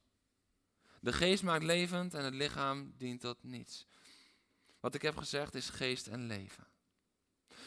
De 0.99 1.13
geest 1.13 1.43
maakt 1.43 1.63
levend 1.63 2.13
en 2.13 2.23
het 2.23 2.33
lichaam 2.33 2.93
dient 2.97 3.21
tot 3.21 3.43
niets. 3.43 3.87
Wat 4.79 4.95
ik 4.95 5.01
heb 5.01 5.17
gezegd 5.17 5.55
is 5.55 5.69
geest 5.69 6.07
en 6.07 6.27
leven. 6.27 6.67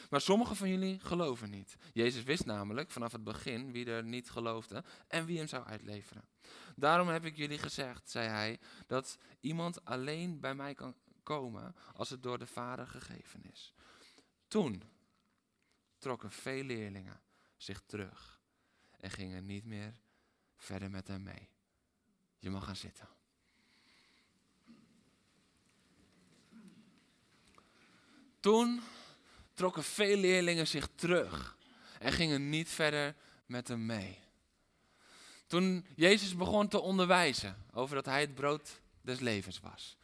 Maar 0.09 0.21
sommigen 0.21 0.55
van 0.55 0.69
jullie 0.69 0.99
geloven 0.99 1.49
niet. 1.49 1.77
Jezus 1.93 2.23
wist 2.23 2.45
namelijk 2.45 2.91
vanaf 2.91 3.11
het 3.11 3.23
begin 3.23 3.71
wie 3.71 3.85
er 3.85 4.03
niet 4.03 4.29
geloofde 4.29 4.83
en 5.07 5.25
wie 5.25 5.37
hem 5.37 5.47
zou 5.47 5.65
uitleveren. 5.65 6.27
Daarom 6.75 7.07
heb 7.07 7.25
ik 7.25 7.35
jullie 7.35 7.57
gezegd, 7.57 8.09
zei 8.09 8.27
hij, 8.27 8.59
dat 8.87 9.17
iemand 9.39 9.85
alleen 9.85 10.39
bij 10.39 10.55
mij 10.55 10.73
kan 10.73 10.95
komen 11.23 11.75
als 11.93 12.09
het 12.09 12.23
door 12.23 12.37
de 12.37 12.47
Vader 12.47 12.87
gegeven 12.87 13.43
is. 13.43 13.73
Toen 14.47 14.83
trokken 15.97 16.31
veel 16.31 16.63
leerlingen 16.63 17.21
zich 17.57 17.81
terug 17.85 18.41
en 18.99 19.11
gingen 19.11 19.45
niet 19.45 19.65
meer 19.65 19.99
verder 20.57 20.91
met 20.91 21.07
hem 21.07 21.23
mee. 21.23 21.49
Je 22.39 22.49
mag 22.49 22.65
gaan 22.65 22.75
zitten. 22.75 23.07
Toen 28.39 28.81
trokken 29.57 29.83
veel 29.83 30.17
leerlingen 30.17 30.67
zich 30.67 30.87
terug 30.95 31.57
en 31.99 32.11
gingen 32.11 32.49
niet 32.49 32.69
verder 32.69 33.15
met 33.45 33.67
hem 33.67 33.85
mee. 33.85 34.19
Toen 35.47 35.85
Jezus 35.95 36.35
begon 36.35 36.67
te 36.67 36.79
onderwijzen 36.79 37.65
over 37.73 37.95
dat 37.95 38.05
hij 38.05 38.21
het 38.21 38.35
brood 38.35 38.79
des 39.01 39.19
levens 39.19 39.59
was. 39.59 39.97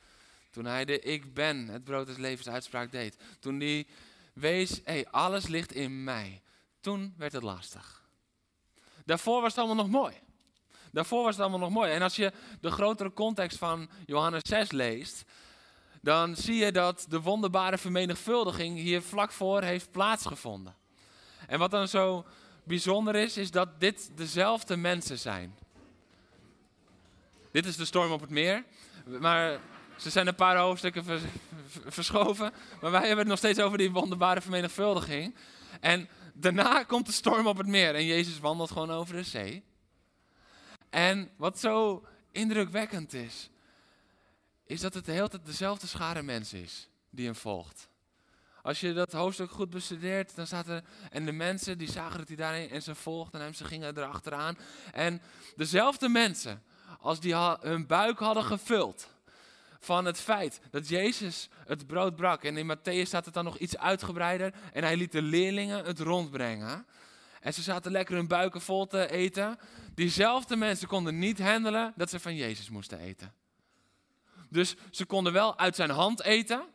Toen 0.49 0.65
hij 0.65 0.85
de 0.85 0.99
ik 0.99 1.33
ben, 1.33 1.67
het 1.67 1.83
brood 1.83 2.07
des 2.07 2.17
levens 2.17 2.49
uitspraak 2.49 2.91
deed. 2.91 3.17
Toen 3.39 3.59
hij 3.59 3.87
wees, 4.33 4.81
hey, 4.83 5.07
alles 5.07 5.47
ligt 5.47 5.73
in 5.73 6.03
mij. 6.03 6.41
Toen 6.79 7.13
werd 7.17 7.33
het 7.33 7.43
lastig. 7.43 8.03
Daarvoor 9.05 9.41
was 9.41 9.55
het 9.55 9.65
allemaal 9.65 9.83
nog 9.85 10.01
mooi. 10.01 10.15
Daarvoor 10.91 11.23
was 11.23 11.31
het 11.31 11.41
allemaal 11.41 11.59
nog 11.59 11.69
mooi. 11.69 11.91
En 11.91 12.01
als 12.01 12.15
je 12.15 12.31
de 12.61 12.71
grotere 12.71 13.13
context 13.13 13.57
van 13.57 13.89
Johannes 14.05 14.41
6 14.43 14.71
leest, 14.71 15.23
dan 16.03 16.35
zie 16.35 16.55
je 16.55 16.71
dat 16.71 17.05
de 17.09 17.21
wonderbare 17.21 17.77
vermenigvuldiging 17.77 18.77
hier 18.77 19.01
vlak 19.01 19.31
voor 19.31 19.61
heeft 19.61 19.91
plaatsgevonden. 19.91 20.75
En 21.47 21.59
wat 21.59 21.71
dan 21.71 21.87
zo 21.87 22.25
bijzonder 22.63 23.15
is, 23.15 23.37
is 23.37 23.51
dat 23.51 23.79
dit 23.79 24.11
dezelfde 24.15 24.77
mensen 24.77 25.19
zijn. 25.19 25.55
Dit 27.51 27.65
is 27.65 27.75
de 27.75 27.85
storm 27.85 28.11
op 28.11 28.21
het 28.21 28.29
meer, 28.29 28.63
maar 29.19 29.59
ze 29.97 30.09
zijn 30.09 30.27
een 30.27 30.35
paar 30.35 30.57
hoofdstukken 30.57 31.21
verschoven. 31.85 32.53
Maar 32.81 32.91
wij 32.91 32.99
hebben 32.99 33.17
het 33.17 33.27
nog 33.27 33.37
steeds 33.37 33.59
over 33.59 33.77
die 33.77 33.91
wonderbare 33.91 34.41
vermenigvuldiging. 34.41 35.35
En 35.79 36.09
daarna 36.33 36.83
komt 36.83 37.05
de 37.05 37.11
storm 37.11 37.47
op 37.47 37.57
het 37.57 37.67
meer 37.67 37.95
en 37.95 38.05
Jezus 38.05 38.39
wandelt 38.39 38.71
gewoon 38.71 38.91
over 38.91 39.15
de 39.15 39.23
zee. 39.23 39.63
En 40.89 41.29
wat 41.37 41.59
zo 41.59 42.05
indrukwekkend 42.31 43.13
is, 43.13 43.49
is 44.73 44.81
dat 44.81 44.93
het 44.93 45.05
de 45.05 45.11
hele 45.11 45.29
tijd 45.29 45.45
dezelfde 45.45 45.87
schare 45.87 46.21
mensen 46.21 46.61
is 46.61 46.89
die 47.09 47.25
hem 47.25 47.35
volgt. 47.35 47.89
Als 48.61 48.79
je 48.79 48.93
dat 48.93 49.11
hoofdstuk 49.11 49.51
goed 49.51 49.69
bestudeert, 49.69 50.35
dan 50.35 50.47
staat 50.47 50.67
er. 50.67 50.83
En 51.09 51.25
de 51.25 51.31
mensen 51.31 51.77
die 51.77 51.91
zagen 51.91 52.17
dat 52.17 52.27
hij 52.27 52.37
daarin 52.37 52.69
en 52.69 52.81
ze 52.81 52.95
volgden 52.95 53.41
hem, 53.41 53.53
ze 53.53 53.65
gingen 53.65 53.97
erachteraan. 53.97 54.57
En 54.91 55.21
dezelfde 55.55 56.09
mensen, 56.09 56.63
als 56.99 57.19
die 57.19 57.35
hun 57.59 57.87
buik 57.87 58.19
hadden 58.19 58.43
gevuld 58.43 59.07
van 59.79 60.05
het 60.05 60.19
feit 60.19 60.61
dat 60.71 60.87
Jezus 60.87 61.49
het 61.65 61.87
brood 61.87 62.15
brak. 62.15 62.43
En 62.43 62.57
in 62.57 62.77
Matthäus 62.77 63.07
staat 63.07 63.25
het 63.25 63.33
dan 63.33 63.43
nog 63.43 63.57
iets 63.57 63.77
uitgebreider. 63.77 64.53
En 64.73 64.83
hij 64.83 64.97
liet 64.97 65.11
de 65.11 65.21
leerlingen 65.21 65.85
het 65.85 65.99
rondbrengen. 65.99 66.85
En 67.41 67.53
ze 67.53 67.61
zaten 67.61 67.91
lekker 67.91 68.15
hun 68.15 68.27
buiken 68.27 68.61
vol 68.61 68.87
te 68.87 69.11
eten. 69.11 69.59
Diezelfde 69.95 70.55
mensen 70.55 70.87
konden 70.87 71.19
niet 71.19 71.39
handelen 71.39 71.93
dat 71.95 72.09
ze 72.09 72.19
van 72.19 72.35
Jezus 72.35 72.69
moesten 72.69 72.99
eten. 72.99 73.42
Dus 74.53 74.75
ze 74.91 75.05
konden 75.05 75.33
wel 75.33 75.57
uit 75.57 75.75
zijn 75.75 75.89
hand 75.89 76.21
eten, 76.21 76.65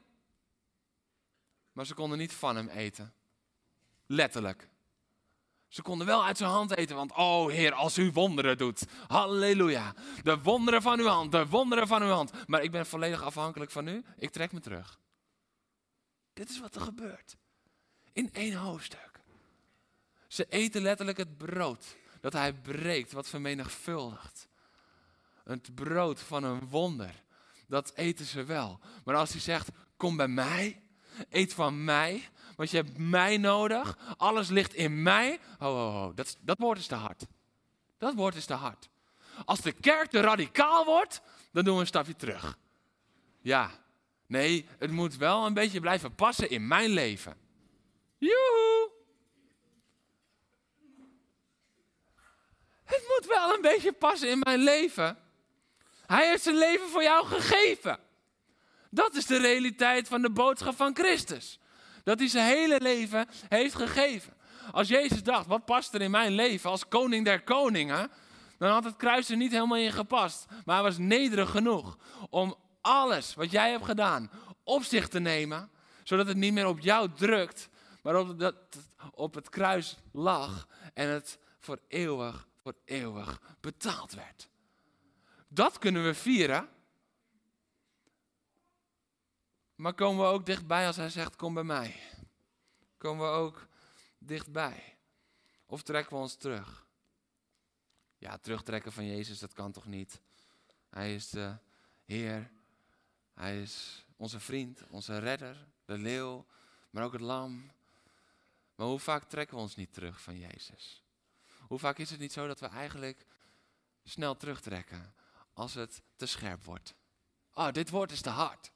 maar 1.73 1.87
ze 1.87 1.95
konden 1.95 2.19
niet 2.19 2.33
van 2.33 2.57
hem 2.57 2.69
eten. 2.69 3.13
Letterlijk. 4.07 4.69
Ze 5.69 5.83
konden 5.83 6.07
wel 6.07 6.25
uit 6.25 6.37
zijn 6.37 6.51
hand 6.51 6.77
eten, 6.77 6.97
want 6.97 7.13
oh 7.13 7.51
Heer, 7.51 7.73
als 7.73 7.99
u 7.99 8.11
wonderen 8.13 8.59
doet. 8.59 8.85
Halleluja. 9.07 9.95
De 10.23 10.39
wonderen 10.43 10.83
van 10.83 10.99
uw 10.99 11.07
hand, 11.07 11.33
de 11.33 11.47
wonderen 11.47 11.87
van 11.87 12.03
uw 12.03 12.09
hand. 12.09 12.49
Maar 12.49 12.63
ik 12.63 12.71
ben 12.71 12.87
volledig 12.87 13.23
afhankelijk 13.23 13.71
van 13.71 13.89
u. 13.89 14.05
Ik 14.17 14.31
trek 14.31 14.53
me 14.53 14.61
terug. 14.61 14.99
Dit 16.33 16.49
is 16.49 16.61
wat 16.61 16.75
er 16.75 16.81
gebeurt. 16.81 17.37
In 18.13 18.33
één 18.33 18.55
hoofdstuk. 18.55 19.21
Ze 20.27 20.47
eten 20.49 20.83
letterlijk 20.83 21.19
het 21.19 21.37
brood 21.37 21.97
dat 22.21 22.33
hij 22.33 22.53
breekt, 22.55 23.13
wat 23.13 23.29
vermenigvuldigt. 23.29 24.49
Het 25.45 25.75
brood 25.75 26.21
van 26.21 26.45
een 26.45 26.69
wonder 26.69 27.27
dat 27.69 27.93
eten 27.95 28.25
ze 28.25 28.45
wel. 28.45 28.81
Maar 29.05 29.17
als 29.17 29.31
hij 29.31 29.41
zegt, 29.41 29.69
kom 29.97 30.17
bij 30.17 30.29
mij, 30.29 30.83
eet 31.31 31.55
van 31.55 31.85
mij, 31.85 32.29
want 32.57 32.71
je 32.71 32.77
hebt 32.77 32.99
mij 32.99 33.37
nodig, 33.37 33.99
alles 34.17 34.49
ligt 34.49 34.75
in 34.75 35.03
mij. 35.03 35.39
Ho, 35.59 35.75
ho, 35.75 35.91
ho, 35.91 36.15
dat, 36.15 36.37
dat 36.41 36.59
woord 36.59 36.79
is 36.79 36.87
te 36.87 36.95
hard. 36.95 37.27
Dat 37.99 38.15
woord 38.15 38.35
is 38.35 38.45
te 38.45 38.55
hard. 38.55 38.89
Als 39.45 39.61
de 39.61 39.73
kerk 39.73 40.11
te 40.11 40.21
radicaal 40.21 40.85
wordt, 40.85 41.21
dan 41.53 41.65
doen 41.65 41.75
we 41.75 41.81
een 41.81 41.87
stapje 41.87 42.17
terug. 42.17 42.59
Ja, 43.41 43.71
nee, 44.27 44.69
het 44.79 44.91
moet 44.91 45.17
wel 45.17 45.47
een 45.47 45.55
beetje 45.55 45.81
blijven 45.81 46.15
passen 46.15 46.51
in 46.51 46.67
mijn 46.67 46.91
leven. 46.91 47.37
Joehoe! 48.19 48.91
Het 52.85 53.05
moet 53.17 53.27
wel 53.27 53.55
een 53.55 53.61
beetje 53.61 53.93
passen 53.93 54.31
in 54.31 54.39
mijn 54.39 54.59
leven. 54.59 55.19
Hij 56.09 56.29
heeft 56.29 56.43
zijn 56.43 56.59
leven 56.59 56.89
voor 56.89 57.03
jou 57.03 57.27
gegeven. 57.27 57.99
Dat 58.91 59.15
is 59.15 59.27
de 59.27 59.39
realiteit 59.39 60.09
van 60.09 60.23
de 60.23 60.31
boodschap 60.31 60.77
van 60.77 60.95
Christus. 60.95 61.59
Dat 62.05 62.19
hij 62.19 62.29
zijn 62.29 62.47
hele 62.47 62.81
leven 62.81 63.29
heeft 63.49 63.75
gegeven. 63.75 64.33
Als 64.71 64.89
Jezus 64.89 65.23
dacht, 65.23 65.47
wat 65.47 65.65
past 65.65 65.95
er 65.95 66.01
in 66.01 66.11
mijn 66.11 66.33
leven 66.33 66.71
als 66.71 66.89
koning 66.89 67.25
der 67.25 67.43
koningen? 67.43 68.11
Dan 68.59 68.71
had 68.71 68.85
het 68.85 68.97
kruis 68.97 69.29
er 69.29 69.37
niet 69.37 69.53
helemaal 69.53 69.79
in 69.79 69.93
gepast. 69.93 70.47
Maar 70.65 70.75
hij 70.75 70.85
was 70.85 70.99
nederig 70.99 71.51
genoeg 71.51 71.99
om 72.31 72.57
alles 72.81 73.35
wat 73.35 73.51
jij 73.51 73.71
hebt 73.71 73.85
gedaan 73.85 74.31
op 74.65 74.83
zich 74.83 75.09
te 75.09 75.21
nemen. 75.21 75.71
Zodat 76.03 76.27
het 76.27 76.37
niet 76.37 76.53
meer 76.53 76.67
op 76.67 76.81
jou 76.81 77.11
drukt, 77.17 77.69
maar 78.03 78.17
op, 78.17 78.39
dat, 78.39 78.55
op 79.11 79.35
het 79.35 79.49
kruis 79.49 79.97
lag. 80.13 80.69
En 80.95 81.09
het 81.09 81.39
voor 81.61 81.79
eeuwig, 81.89 82.47
voor 82.63 82.75
eeuwig 82.85 83.41
betaald 83.61 84.15
werd. 84.15 84.49
Dat 85.59 85.79
kunnen 85.79 86.05
we 86.05 86.15
vieren. 86.15 86.69
Maar 89.75 89.95
komen 89.95 90.25
we 90.25 90.31
ook 90.33 90.47
dichtbij 90.47 90.87
als 90.87 90.97
hij 90.97 91.11
zegt: 91.11 91.37
Kom 91.37 91.55
bij 91.55 91.63
mij? 91.63 92.01
Komen 92.99 93.27
we 93.27 93.33
ook 93.33 93.67
dichtbij? 94.19 94.97
Of 95.67 95.83
trekken 95.83 96.17
we 96.17 96.23
ons 96.23 96.37
terug? 96.37 96.87
Ja, 98.19 98.37
terugtrekken 98.37 98.93
van 98.93 99.07
Jezus, 99.07 99.39
dat 99.39 99.53
kan 99.53 99.73
toch 99.73 99.87
niet? 99.87 100.21
Hij 100.91 101.15
is 101.15 101.31
de 101.31 101.57
Heer. 102.05 102.51
Hij 103.35 103.63
is 103.63 104.07
onze 104.17 104.41
vriend, 104.41 104.83
onze 104.91 105.19
redder, 105.19 105.67
de 105.85 105.99
leeuw, 105.99 106.47
maar 106.91 107.05
ook 107.05 107.13
het 107.13 107.21
lam. 107.21 107.71
Maar 108.75 108.87
hoe 108.87 108.99
vaak 108.99 109.25
trekken 109.25 109.57
we 109.57 109.63
ons 109.63 109.77
niet 109.77 109.93
terug 109.93 110.21
van 110.21 110.39
Jezus? 110.39 111.03
Hoe 111.61 111.79
vaak 111.79 111.99
is 111.99 112.11
het 112.11 112.21
niet 112.21 112.33
zo 112.33 112.47
dat 112.47 112.61
we 112.61 112.67
eigenlijk 112.67 113.27
snel 114.05 114.37
terugtrekken? 114.37 115.13
Als 115.59 115.75
het 115.75 116.03
te 116.17 116.27
scherp 116.27 116.65
wordt. 116.65 116.95
Oh, 117.53 117.73
dit 117.73 117.91
woord 117.91 118.13
is 118.13 118.21
te 118.21 118.31
hard. 118.31 118.73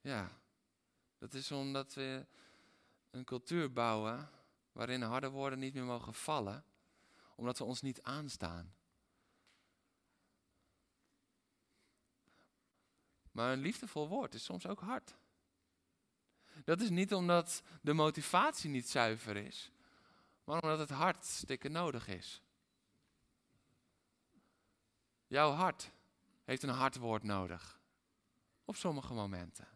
Ja, 0.00 0.40
dat 1.18 1.34
is 1.34 1.50
omdat 1.52 1.94
we 1.94 2.26
een 3.10 3.24
cultuur 3.24 3.72
bouwen 3.72 4.30
waarin 4.72 5.02
harde 5.02 5.28
woorden 5.28 5.58
niet 5.58 5.74
meer 5.74 5.84
mogen 5.84 6.14
vallen, 6.14 6.64
omdat 7.36 7.58
we 7.58 7.64
ons 7.64 7.80
niet 7.80 8.02
aanstaan. 8.02 8.74
Maar 13.30 13.52
een 13.52 13.60
liefdevol 13.60 14.08
woord 14.08 14.34
is 14.34 14.44
soms 14.44 14.66
ook 14.66 14.80
hard. 14.80 15.16
Dat 16.64 16.80
is 16.80 16.90
niet 16.90 17.14
omdat 17.14 17.62
de 17.82 17.92
motivatie 17.92 18.70
niet 18.70 18.90
zuiver 18.90 19.36
is, 19.36 19.70
maar 20.44 20.62
omdat 20.62 20.78
het 20.78 20.90
hart 20.90 21.24
stikken 21.24 21.72
nodig 21.72 22.08
is. 22.08 22.43
Jouw 25.34 25.52
hart 25.52 25.90
heeft 26.44 26.62
een 26.62 26.68
hard 26.68 26.96
woord 26.96 27.22
nodig. 27.22 27.80
Op 28.64 28.76
sommige 28.76 29.14
momenten. 29.14 29.68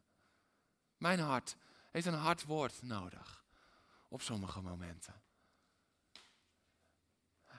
Mijn 0.96 1.18
hart 1.18 1.56
heeft 1.90 2.06
een 2.06 2.14
hard 2.14 2.44
woord 2.44 2.82
nodig. 2.82 3.44
Op 4.08 4.22
sommige 4.22 4.60
momenten. 4.60 5.22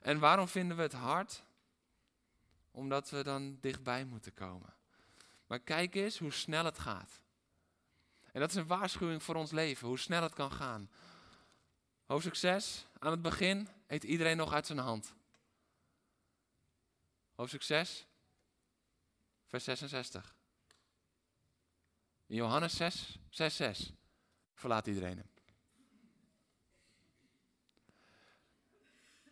En 0.01 0.19
waarom 0.19 0.47
vinden 0.47 0.77
we 0.77 0.83
het 0.83 0.93
hard? 0.93 1.43
Omdat 2.71 3.09
we 3.09 3.23
dan 3.23 3.57
dichtbij 3.59 4.05
moeten 4.05 4.33
komen. 4.33 4.73
Maar 5.47 5.59
kijk 5.59 5.95
eens 5.95 6.17
hoe 6.17 6.31
snel 6.31 6.65
het 6.65 6.79
gaat. 6.79 7.21
En 8.31 8.39
dat 8.39 8.49
is 8.49 8.55
een 8.55 8.67
waarschuwing 8.67 9.23
voor 9.23 9.35
ons 9.35 9.51
leven, 9.51 9.87
hoe 9.87 9.99
snel 9.99 10.23
het 10.23 10.33
kan 10.33 10.51
gaan. 10.51 10.89
Hoofdstuk 12.05 12.35
6, 12.35 12.87
aan 12.99 13.11
het 13.11 13.21
begin 13.21 13.69
eet 13.87 14.03
iedereen 14.03 14.37
nog 14.37 14.53
uit 14.53 14.65
zijn 14.65 14.79
hand. 14.79 15.17
Hoofdstuk 17.39 17.63
6, 17.63 18.07
vers 19.47 19.63
66. 19.63 20.35
In 22.25 22.35
Johannes 22.35 22.75
6, 22.75 23.17
6, 23.29 23.55
6 23.55 23.93
verlaat 24.53 24.87
iedereen 24.87 25.17
hem. 25.17 25.29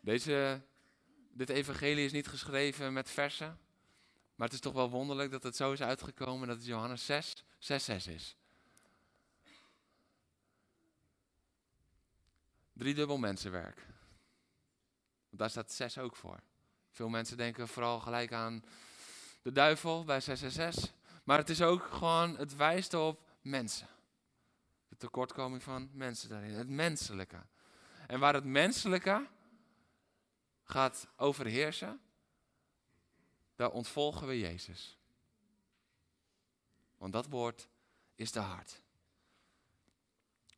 Deze, 0.02 0.62
dit 1.32 1.50
evangelie 1.50 2.06
is 2.06 2.12
niet 2.12 2.28
geschreven 2.28 2.94
met 2.94 3.10
versen, 3.10 3.60
maar 4.36 4.48
het 4.48 4.56
is 4.56 4.62
toch 4.62 4.74
wel 4.74 4.90
wonderlijk 4.90 5.32
dat 5.32 5.44
het 5.44 5.56
zo 5.56 5.72
is 5.72 5.82
uitgekomen 5.82 6.48
dat 6.48 6.58
het 6.58 6.66
Johannes 6.66 7.06
6, 7.06 7.44
6, 7.60 7.86
6 7.86 8.08
is. 8.08 8.36
Driedubbel 12.74 13.18
mensenwerk. 13.18 13.86
Want 15.30 15.40
daar 15.40 15.50
staat 15.50 15.72
6 15.72 15.98
ook 15.98 16.16
voor. 16.16 16.40
Veel 16.98 17.10
mensen 17.10 17.38
denken 17.38 17.68
vooral 17.68 18.00
gelijk 18.00 18.34
aan 18.34 18.64
de 19.42 19.52
duivel 19.52 20.04
bij 20.04 20.22
666. 20.22 20.94
Maar 21.24 21.38
het 21.38 21.50
is 21.50 21.62
ook 21.62 21.84
gewoon, 21.84 22.38
het 22.38 22.56
wijst 22.56 22.94
op 22.94 23.30
mensen. 23.42 23.88
De 24.88 24.98
tekortkoming 24.98 25.64
van 25.64 25.90
mensen 25.94 26.30
daarin. 26.30 26.54
Het 26.54 26.70
menselijke. 26.70 27.46
En 28.08 28.20
waar 28.20 28.34
het 28.34 28.44
menselijke 28.44 29.28
gaat 30.64 31.08
overheersen, 31.16 32.02
daar 33.56 33.72
ontvolgen 33.72 34.28
we 34.28 34.40
Jezus. 34.40 34.98
Want 36.98 37.14
dat 37.14 37.28
woord 37.28 37.68
is 38.16 38.32
te 38.32 38.40
hard. 38.40 38.82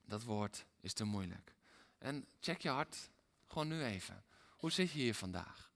Dat 0.02 0.24
woord 0.24 0.66
is 0.80 0.94
te 0.94 1.04
moeilijk. 1.04 1.56
En 1.98 2.28
check 2.40 2.62
je 2.62 2.70
hart 2.70 3.10
gewoon 3.48 3.68
nu 3.68 3.84
even. 3.84 4.24
Hoe 4.58 4.72
zit 4.72 4.92
je 4.92 5.00
hier 5.00 5.16
vandaag? 5.16 5.69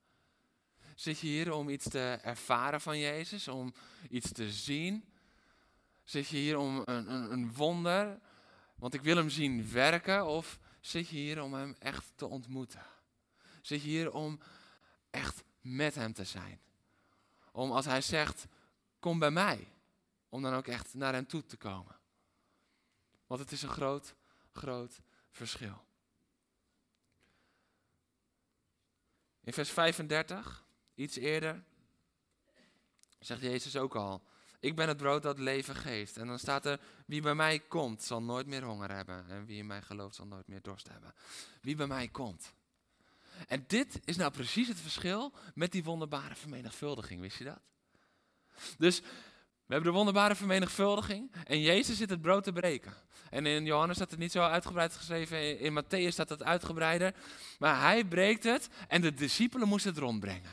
Zit 0.95 1.19
je 1.19 1.27
hier 1.27 1.53
om 1.53 1.69
iets 1.69 1.89
te 1.89 2.19
ervaren 2.21 2.81
van 2.81 2.99
Jezus, 2.99 3.47
om 3.47 3.73
iets 4.09 4.31
te 4.31 4.51
zien? 4.51 5.05
Zit 6.03 6.27
je 6.27 6.37
hier 6.37 6.57
om 6.57 6.81
een, 6.85 7.11
een, 7.11 7.31
een 7.31 7.53
wonder, 7.53 8.19
want 8.75 8.93
ik 8.93 9.01
wil 9.01 9.15
hem 9.15 9.29
zien 9.29 9.71
werken? 9.71 10.25
Of 10.25 10.59
zit 10.79 11.07
je 11.07 11.15
hier 11.15 11.41
om 11.41 11.53
hem 11.53 11.75
echt 11.79 12.11
te 12.15 12.27
ontmoeten? 12.27 12.85
Zit 13.61 13.81
je 13.81 13.87
hier 13.87 14.11
om 14.11 14.39
echt 15.09 15.43
met 15.61 15.95
hem 15.95 16.13
te 16.13 16.23
zijn? 16.23 16.59
Om 17.51 17.71
als 17.71 17.85
hij 17.85 18.01
zegt, 18.01 18.45
kom 18.99 19.19
bij 19.19 19.31
mij, 19.31 19.67
om 20.29 20.41
dan 20.41 20.53
ook 20.53 20.67
echt 20.67 20.93
naar 20.93 21.13
hem 21.13 21.27
toe 21.27 21.45
te 21.45 21.57
komen. 21.57 21.95
Want 23.27 23.41
het 23.41 23.51
is 23.51 23.61
een 23.61 23.69
groot, 23.69 24.15
groot 24.51 25.01
verschil. 25.31 25.85
In 29.43 29.53
vers 29.53 29.69
35, 29.69 30.62
iets 30.95 31.17
eerder, 31.17 31.63
zegt 33.19 33.41
Jezus 33.41 33.75
ook 33.75 33.95
al: 33.95 34.23
Ik 34.59 34.75
ben 34.75 34.87
het 34.87 34.97
brood 34.97 35.23
dat 35.23 35.39
leven 35.39 35.75
geeft. 35.75 36.17
En 36.17 36.27
dan 36.27 36.39
staat 36.39 36.65
er: 36.65 36.79
Wie 37.05 37.21
bij 37.21 37.35
mij 37.35 37.59
komt, 37.59 38.03
zal 38.03 38.21
nooit 38.21 38.47
meer 38.47 38.63
honger 38.63 38.95
hebben. 38.95 39.29
En 39.29 39.45
wie 39.45 39.57
in 39.57 39.67
mij 39.67 39.81
gelooft, 39.81 40.15
zal 40.15 40.27
nooit 40.27 40.47
meer 40.47 40.61
dorst 40.61 40.87
hebben. 40.87 41.13
Wie 41.61 41.75
bij 41.75 41.87
mij 41.87 42.07
komt. 42.07 42.53
En 43.47 43.63
dit 43.67 43.99
is 44.03 44.17
nou 44.17 44.31
precies 44.31 44.67
het 44.67 44.79
verschil 44.79 45.33
met 45.53 45.71
die 45.71 45.83
wonderbare 45.83 46.35
vermenigvuldiging, 46.35 47.21
wist 47.21 47.37
je 47.37 47.43
dat? 47.43 47.59
Dus 48.77 49.01
we 49.65 49.73
hebben 49.73 49.91
de 49.91 49.97
wonderbare 49.97 50.35
vermenigvuldiging 50.35 51.31
en 51.43 51.61
Jezus 51.61 51.97
zit 51.97 52.09
het 52.09 52.21
brood 52.21 52.43
te 52.43 52.51
breken. 52.51 52.93
En 53.29 53.45
in 53.45 53.65
Johannes 53.65 53.95
staat 53.95 54.11
het 54.11 54.19
niet 54.19 54.31
zo 54.31 54.41
uitgebreid 54.41 54.93
geschreven, 54.93 55.59
in 55.59 55.83
Matthäus 55.83 56.07
staat 56.07 56.29
het 56.29 56.43
uitgebreider. 56.43 57.15
Maar 57.59 57.81
hij 57.81 58.05
breekt 58.05 58.43
het 58.43 58.69
en 58.87 59.01
de 59.01 59.13
discipelen 59.13 59.67
moesten 59.67 59.91
het 59.91 59.99
rondbrengen. 59.99 60.51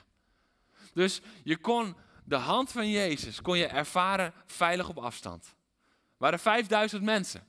Dus 0.93 1.21
je 1.45 1.57
kon 1.57 1.97
de 2.25 2.37
hand 2.37 2.73
van 2.73 2.91
Jezus 2.91 3.41
kon 3.41 3.59
je 3.59 3.67
ervaren 3.67 4.35
veilig 4.47 4.89
op 4.89 4.99
afstand. 4.99 5.45
Er 5.47 6.17
waren 6.17 6.39
5000 6.39 7.03
mensen. 7.03 7.47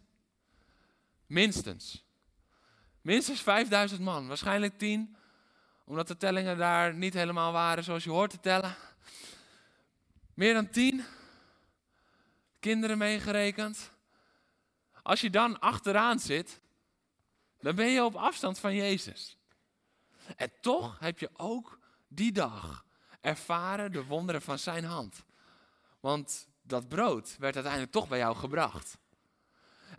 Minstens. 1.25 2.05
Minstens 3.01 3.41
5000 3.41 4.01
man. 4.01 4.27
Waarschijnlijk 4.27 4.77
10, 4.77 5.15
omdat 5.85 6.07
de 6.07 6.17
tellingen 6.17 6.57
daar 6.57 6.93
niet 6.93 7.13
helemaal 7.13 7.51
waren 7.51 7.83
zoals 7.83 8.03
je 8.03 8.09
hoort 8.09 8.29
te 8.31 8.39
tellen. 8.39 8.75
Meer 10.33 10.53
dan 10.53 10.69
10 10.69 11.03
kinderen 12.59 12.97
meegerekend. 12.97 13.91
Als 15.03 15.21
je 15.21 15.29
dan 15.29 15.59
achteraan 15.59 16.19
zit, 16.19 16.61
dan 17.59 17.75
ben 17.75 17.87
je 17.87 18.03
op 18.03 18.15
afstand 18.15 18.59
van 18.59 18.75
Jezus. 18.75 19.37
En 20.35 20.51
toch 20.61 20.99
heb 20.99 21.19
je 21.19 21.29
ook 21.33 21.79
die 22.07 22.31
dag 22.31 22.85
ervaren 23.21 23.91
de 23.91 24.05
wonderen 24.05 24.41
van 24.41 24.59
zijn 24.59 24.83
hand. 24.83 25.23
Want 25.99 26.47
dat 26.61 26.87
brood 26.87 27.35
werd 27.39 27.53
uiteindelijk 27.53 27.93
toch 27.93 28.07
bij 28.07 28.17
jou 28.17 28.35
gebracht. 28.35 28.97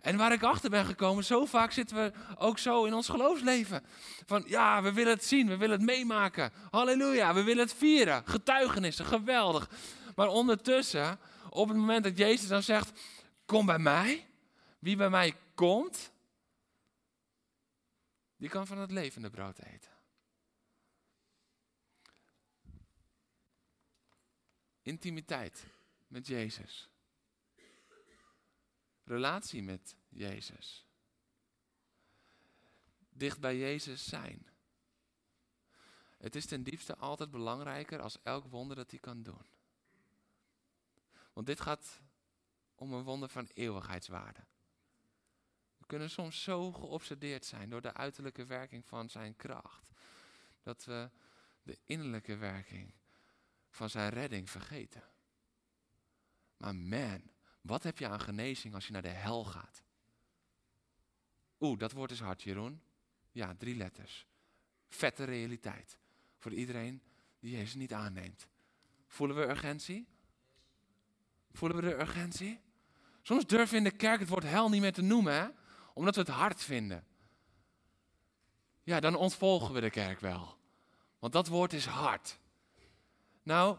En 0.01 0.17
waar 0.17 0.31
ik 0.31 0.43
achter 0.43 0.69
ben 0.69 0.85
gekomen, 0.85 1.23
zo 1.23 1.45
vaak 1.45 1.71
zitten 1.71 1.97
we 1.97 2.11
ook 2.37 2.59
zo 2.59 2.85
in 2.85 2.93
ons 2.93 3.09
geloofsleven. 3.09 3.85
Van 4.25 4.43
ja, 4.47 4.81
we 4.81 4.93
willen 4.93 5.13
het 5.13 5.25
zien, 5.25 5.47
we 5.47 5.57
willen 5.57 5.77
het 5.77 5.85
meemaken. 5.85 6.51
Halleluja, 6.71 7.33
we 7.33 7.43
willen 7.43 7.63
het 7.63 7.73
vieren. 7.73 8.23
Getuigenissen, 8.25 9.05
geweldig. 9.05 9.69
Maar 10.15 10.27
ondertussen, 10.27 11.19
op 11.49 11.67
het 11.67 11.77
moment 11.77 12.03
dat 12.03 12.17
Jezus 12.17 12.47
dan 12.47 12.63
zegt, 12.63 12.91
kom 13.45 13.65
bij 13.65 13.79
mij. 13.79 14.27
Wie 14.79 14.95
bij 14.95 15.09
mij 15.09 15.35
komt, 15.55 16.11
die 18.37 18.49
kan 18.49 18.67
van 18.67 18.77
het 18.77 18.91
levende 18.91 19.29
brood 19.29 19.59
eten. 19.59 19.92
Intimiteit 24.83 25.65
met 26.07 26.27
Jezus. 26.27 26.89
Relatie 29.03 29.63
met 29.63 29.95
Jezus. 30.09 30.87
Dicht 33.09 33.39
bij 33.39 33.57
Jezus 33.57 34.05
zijn. 34.05 34.47
Het 36.17 36.35
is 36.35 36.45
ten 36.45 36.63
diepste 36.63 36.95
altijd 36.95 37.31
belangrijker 37.31 38.01
als 38.01 38.21
elk 38.21 38.45
wonder 38.45 38.75
dat 38.75 38.91
hij 38.91 38.99
kan 38.99 39.23
doen. 39.23 39.45
Want 41.33 41.47
dit 41.47 41.61
gaat 41.61 42.01
om 42.75 42.93
een 42.93 43.03
wonder 43.03 43.29
van 43.29 43.49
eeuwigheidswaarde. 43.53 44.45
We 45.77 45.85
kunnen 45.85 46.09
soms 46.09 46.43
zo 46.43 46.71
geobsedeerd 46.71 47.45
zijn 47.45 47.69
door 47.69 47.81
de 47.81 47.93
uiterlijke 47.93 48.45
werking 48.45 48.85
van 48.85 49.09
zijn 49.09 49.35
kracht, 49.35 49.91
dat 50.61 50.85
we 50.85 51.09
de 51.63 51.79
innerlijke 51.83 52.35
werking 52.35 52.93
van 53.73 53.89
zijn 53.89 54.09
redding 54.09 54.49
vergeten. 54.49 55.03
Maar 56.57 56.75
man, 56.75 57.21
wat 57.61 57.83
heb 57.83 57.97
je 57.97 58.07
aan 58.07 58.19
genezing 58.19 58.73
als 58.73 58.85
je 58.85 58.91
naar 58.91 59.01
de 59.01 59.07
hel 59.07 59.43
gaat? 59.45 59.83
Oeh, 61.59 61.79
dat 61.79 61.91
woord 61.91 62.11
is 62.11 62.19
hard, 62.19 62.41
Jeroen. 62.41 62.81
Ja, 63.31 63.55
drie 63.57 63.75
letters. 63.75 64.25
Vette 64.89 65.23
realiteit. 65.23 65.97
Voor 66.37 66.53
iedereen 66.53 67.01
die 67.39 67.51
Jezus 67.51 67.73
niet 67.73 67.93
aanneemt. 67.93 68.47
Voelen 69.07 69.35
we 69.35 69.47
urgentie? 69.49 70.07
Voelen 71.51 71.77
we 71.77 71.89
de 71.89 71.99
urgentie? 71.99 72.59
Soms 73.21 73.45
durven 73.45 73.69
we 73.69 73.77
in 73.77 73.83
de 73.83 73.97
kerk 73.97 74.19
het 74.19 74.29
woord 74.29 74.43
hel 74.43 74.69
niet 74.69 74.81
meer 74.81 74.93
te 74.93 75.01
noemen, 75.01 75.33
hè? 75.33 75.47
omdat 75.93 76.15
we 76.15 76.21
het 76.21 76.29
hard 76.29 76.63
vinden. 76.63 77.05
Ja, 78.83 78.99
dan 78.99 79.15
ontvolgen 79.15 79.73
we 79.73 79.81
de 79.81 79.89
kerk 79.89 80.19
wel. 80.19 80.57
Want 81.19 81.33
dat 81.33 81.47
woord 81.47 81.73
is 81.73 81.85
hard. 81.85 82.41
Nou, 83.43 83.77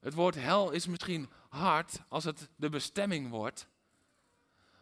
het 0.00 0.14
woord 0.14 0.34
hel 0.34 0.70
is 0.70 0.86
misschien 0.86 1.30
hard 1.48 2.00
als 2.08 2.24
het 2.24 2.48
de 2.56 2.68
bestemming 2.68 3.28
wordt. 3.28 3.66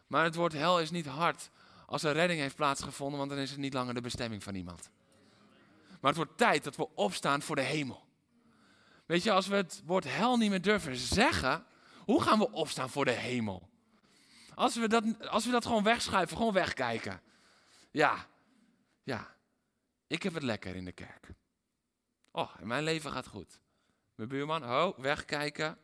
Maar 0.07 0.23
het 0.23 0.35
woord 0.35 0.53
hel 0.53 0.79
is 0.79 0.91
niet 0.91 1.05
hard 1.05 1.49
als 1.85 2.03
er 2.03 2.13
redding 2.13 2.39
heeft 2.39 2.55
plaatsgevonden, 2.55 3.17
want 3.17 3.29
dan 3.29 3.39
is 3.39 3.49
het 3.49 3.59
niet 3.59 3.73
langer 3.73 3.93
de 3.93 4.01
bestemming 4.01 4.43
van 4.43 4.55
iemand. 4.55 4.89
Maar 5.87 6.11
het 6.11 6.15
wordt 6.15 6.37
tijd 6.37 6.63
dat 6.63 6.75
we 6.75 6.95
opstaan 6.95 7.41
voor 7.41 7.55
de 7.55 7.61
hemel. 7.61 8.05
Weet 9.05 9.23
je, 9.23 9.31
als 9.31 9.47
we 9.47 9.55
het 9.55 9.81
woord 9.85 10.03
hel 10.03 10.37
niet 10.37 10.49
meer 10.49 10.61
durven 10.61 10.95
zeggen, 10.95 11.65
hoe 11.97 12.21
gaan 12.21 12.39
we 12.39 12.51
opstaan 12.51 12.89
voor 12.89 13.05
de 13.05 13.11
hemel? 13.11 13.69
Als 14.55 14.75
we 14.75 14.87
dat, 14.87 15.29
als 15.29 15.45
we 15.45 15.51
dat 15.51 15.65
gewoon 15.65 15.83
wegschuiven, 15.83 16.37
gewoon 16.37 16.53
wegkijken. 16.53 17.21
Ja, 17.91 18.27
ja, 19.03 19.35
ik 20.07 20.23
heb 20.23 20.33
het 20.33 20.43
lekker 20.43 20.75
in 20.75 20.85
de 20.85 20.91
kerk. 20.91 21.33
Oh, 22.31 22.51
en 22.59 22.67
mijn 22.67 22.83
leven 22.83 23.11
gaat 23.11 23.27
goed. 23.27 23.60
Mijn 24.21 24.33
buurman, 24.33 24.63
oh, 24.63 24.97
wegkijken. 24.97 25.77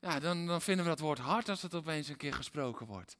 ja, 0.00 0.20
dan, 0.20 0.46
dan 0.46 0.62
vinden 0.62 0.84
we 0.84 0.90
dat 0.90 1.00
woord 1.00 1.18
hard 1.18 1.48
als 1.48 1.62
het 1.62 1.74
opeens 1.74 2.08
een 2.08 2.16
keer 2.16 2.34
gesproken 2.34 2.86
wordt. 2.86 3.16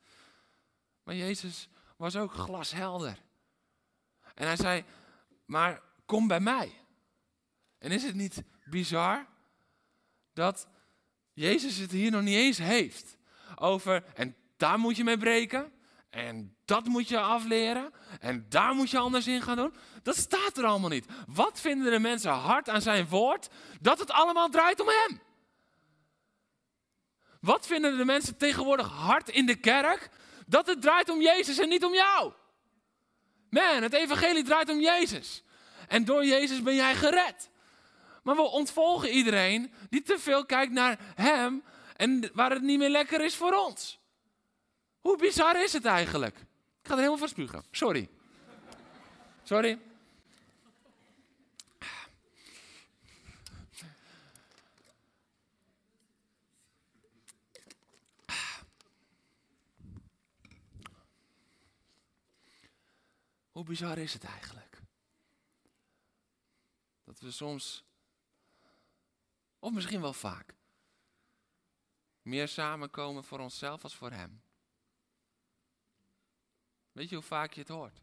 Maar 1.02 1.14
Jezus 1.14 1.68
was 1.96 2.16
ook 2.16 2.32
glashelder. 2.32 3.22
En 4.34 4.46
hij 4.46 4.56
zei, 4.56 4.84
maar 5.44 5.82
kom 6.06 6.28
bij 6.28 6.40
mij. 6.40 6.72
En 7.78 7.90
is 7.90 8.02
het 8.02 8.14
niet 8.14 8.42
bizar 8.64 9.26
dat 10.32 10.68
Jezus 11.32 11.76
het 11.76 11.90
hier 11.90 12.10
nog 12.10 12.22
niet 12.22 12.36
eens 12.36 12.58
heeft 12.58 13.16
over, 13.54 14.04
en 14.14 14.36
daar 14.56 14.78
moet 14.78 14.96
je 14.96 15.04
mee 15.04 15.18
breken, 15.18 15.72
en 16.16 16.56
dat 16.64 16.84
moet 16.84 17.08
je 17.08 17.20
afleren, 17.20 17.92
en 18.20 18.46
daar 18.48 18.74
moet 18.74 18.90
je 18.90 18.98
anders 18.98 19.26
in 19.26 19.42
gaan 19.42 19.56
doen. 19.56 19.74
Dat 20.02 20.16
staat 20.16 20.58
er 20.58 20.64
allemaal 20.64 20.90
niet. 20.90 21.06
Wat 21.26 21.60
vinden 21.60 21.90
de 21.92 21.98
mensen 21.98 22.30
hard 22.30 22.68
aan 22.68 22.82
zijn 22.82 23.08
woord? 23.08 23.48
Dat 23.80 23.98
het 23.98 24.10
allemaal 24.10 24.48
draait 24.48 24.80
om 24.80 24.88
hem. 24.88 25.20
Wat 27.40 27.66
vinden 27.66 27.96
de 27.96 28.04
mensen 28.04 28.36
tegenwoordig 28.36 28.88
hard 28.88 29.28
in 29.28 29.46
de 29.46 29.54
kerk? 29.54 30.08
Dat 30.46 30.66
het 30.66 30.82
draait 30.82 31.08
om 31.08 31.20
Jezus 31.20 31.58
en 31.58 31.68
niet 31.68 31.84
om 31.84 31.94
jou. 31.94 32.32
Man, 33.50 33.82
het 33.82 33.92
evangelie 33.92 34.44
draait 34.44 34.70
om 34.70 34.80
Jezus. 34.80 35.42
En 35.88 36.04
door 36.04 36.24
Jezus 36.24 36.62
ben 36.62 36.74
jij 36.74 36.94
gered. 36.94 37.50
Maar 38.22 38.36
we 38.36 38.42
ontvolgen 38.42 39.10
iedereen 39.10 39.72
die 39.90 40.02
te 40.02 40.18
veel 40.18 40.46
kijkt 40.46 40.72
naar 40.72 40.98
Hem 41.14 41.64
en 41.96 42.30
waar 42.32 42.50
het 42.50 42.62
niet 42.62 42.78
meer 42.78 42.90
lekker 42.90 43.24
is 43.24 43.34
voor 43.34 43.52
ons. 43.52 44.04
Hoe 45.06 45.18
bizar 45.18 45.62
is 45.62 45.72
het 45.72 45.84
eigenlijk? 45.84 46.36
Ik 46.36 46.46
ga 46.82 46.90
er 46.90 46.96
helemaal 46.96 47.18
van 47.18 47.28
spugen. 47.28 47.64
Sorry. 47.70 48.08
Sorry. 49.42 49.80
Hoe 63.50 63.64
bizar 63.64 63.98
is 63.98 64.12
het 64.12 64.24
eigenlijk? 64.24 64.80
Dat 67.04 67.18
we 67.20 67.30
soms, 67.30 67.84
of 69.58 69.72
misschien 69.72 70.00
wel 70.00 70.12
vaak, 70.12 70.54
meer 72.22 72.48
samenkomen 72.48 73.24
voor 73.24 73.38
onszelf 73.38 73.82
als 73.82 73.94
voor 73.94 74.10
Hem. 74.10 74.44
Weet 76.96 77.08
je 77.08 77.14
hoe 77.14 77.24
vaak 77.24 77.52
je 77.52 77.60
het 77.60 77.68
hoort? 77.68 78.02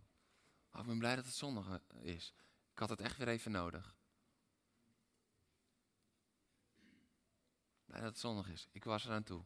Oh, 0.72 0.82
ik 0.82 0.88
ben 0.88 0.98
blij 0.98 1.16
dat 1.16 1.26
het 1.26 1.34
zondag 1.34 1.80
is. 2.02 2.34
Ik 2.72 2.80
had 2.80 2.90
het 2.90 3.02
echt 3.02 3.18
weer 3.18 3.28
even 3.28 3.52
nodig. 3.52 3.96
Blij 7.86 8.00
dat 8.00 8.10
het 8.10 8.20
zondag 8.20 8.48
is. 8.48 8.68
Ik 8.72 8.84
was 8.84 9.06
eraan 9.06 9.24
toe. 9.24 9.44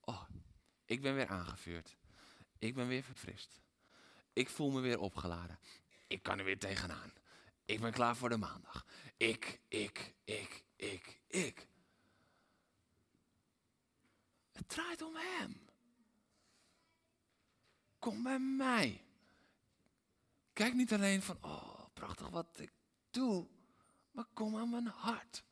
Oh, 0.00 0.22
ik 0.84 1.02
ben 1.02 1.14
weer 1.14 1.28
aangevuurd. 1.28 1.96
Ik 2.58 2.74
ben 2.74 2.88
weer 2.88 3.02
verfrist. 3.02 3.60
Ik 4.32 4.48
voel 4.48 4.70
me 4.70 4.80
weer 4.80 4.98
opgeladen. 4.98 5.58
Ik 6.06 6.22
kan 6.22 6.38
er 6.38 6.44
weer 6.44 6.58
tegenaan. 6.58 7.12
Ik 7.64 7.80
ben 7.80 7.92
klaar 7.92 8.16
voor 8.16 8.28
de 8.28 8.36
maandag. 8.36 8.86
Ik, 9.16 9.60
ik, 9.68 10.14
ik, 10.24 10.64
ik, 10.76 11.20
ik. 11.26 11.68
Het 14.52 14.68
draait 14.68 15.02
om 15.02 15.14
Hem. 15.16 15.70
Kom 18.02 18.22
bij 18.22 18.38
mij. 18.38 19.04
Kijk 20.52 20.74
niet 20.74 20.92
alleen 20.92 21.22
van, 21.22 21.38
oh, 21.40 21.84
prachtig 21.92 22.28
wat 22.28 22.46
ik 22.56 22.72
doe, 23.10 23.46
maar 24.10 24.24
kom 24.32 24.56
aan 24.56 24.70
mijn 24.70 24.86
hart. 24.86 25.42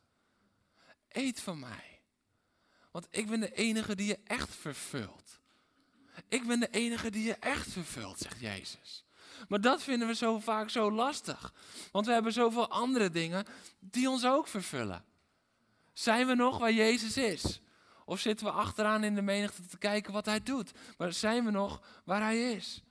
Eet 1.08 1.40
van 1.40 1.58
mij. 1.58 2.00
Want 2.90 3.06
ik 3.10 3.26
ben 3.26 3.40
de 3.40 3.52
enige 3.52 3.94
die 3.94 4.06
je 4.06 4.18
echt 4.24 4.54
vervult. 4.54 5.40
Ik 6.28 6.46
ben 6.46 6.60
de 6.60 6.70
enige 6.70 7.10
die 7.10 7.24
je 7.24 7.34
echt 7.34 7.72
vervult, 7.72 8.18
zegt 8.18 8.40
Jezus. 8.40 9.04
Maar 9.48 9.60
dat 9.60 9.82
vinden 9.82 10.08
we 10.08 10.14
zo 10.14 10.38
vaak 10.38 10.70
zo 10.70 10.92
lastig. 10.92 11.54
Want 11.92 12.06
we 12.06 12.12
hebben 12.12 12.32
zoveel 12.32 12.68
andere 12.68 13.10
dingen 13.10 13.46
die 13.78 14.10
ons 14.10 14.26
ook 14.26 14.46
vervullen. 14.46 15.04
Zijn 15.92 16.26
we 16.26 16.34
nog 16.34 16.58
waar 16.58 16.72
Jezus 16.72 17.16
is? 17.16 17.60
Of 18.04 18.20
zitten 18.20 18.46
we 18.46 18.52
achteraan 18.52 19.04
in 19.04 19.14
de 19.14 19.22
menigte 19.22 19.66
te 19.66 19.78
kijken 19.78 20.12
wat 20.12 20.26
hij 20.26 20.42
doet? 20.42 20.72
Maar 20.96 21.12
zijn 21.12 21.44
we 21.44 21.50
nog 21.50 21.82
waar 22.04 22.20
hij 22.20 22.52
is? 22.52 22.82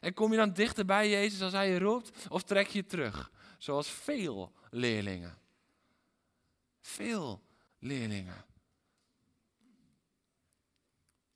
En 0.00 0.14
kom 0.14 0.30
je 0.30 0.36
dan 0.36 0.52
dichter 0.52 0.84
bij 0.84 1.10
Jezus 1.10 1.42
als 1.42 1.52
hij 1.52 1.70
je 1.70 1.78
roept? 1.78 2.28
Of 2.28 2.42
trek 2.42 2.66
je 2.66 2.86
terug? 2.86 3.30
Zoals 3.58 3.90
veel 3.90 4.52
leerlingen. 4.70 5.38
Veel 6.80 7.42
leerlingen. 7.78 8.44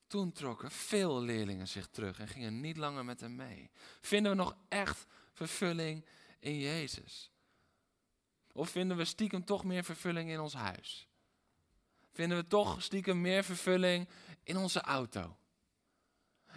Toen 0.07 0.33
trokken 0.33 0.71
veel 0.71 1.21
leerlingen 1.23 1.69
zich 1.69 1.87
terug 1.87 2.19
en 2.19 2.29
gingen 2.29 2.61
niet 2.61 2.77
langer 2.77 3.05
met 3.05 3.21
hem 3.21 3.35
mee. 3.35 3.71
Vinden 4.01 4.33
we 4.33 4.37
nog 4.39 4.57
echt 4.69 5.07
vervulling 5.33 6.05
in 6.39 6.59
Jezus? 6.59 7.31
Of 8.53 8.71
vinden 8.71 8.97
we 8.97 9.05
stiekem 9.05 9.45
toch 9.45 9.65
meer 9.65 9.85
vervulling 9.85 10.31
in 10.31 10.41
ons 10.41 10.55
huis? 10.55 11.09
Vinden 12.15 12.39
we 12.39 12.47
toch 12.47 12.83
stiekem 12.83 13.21
meer 13.21 13.45
vervulling 13.45 14.09
in 14.43 14.57
onze 14.57 14.81
auto? 14.81 15.37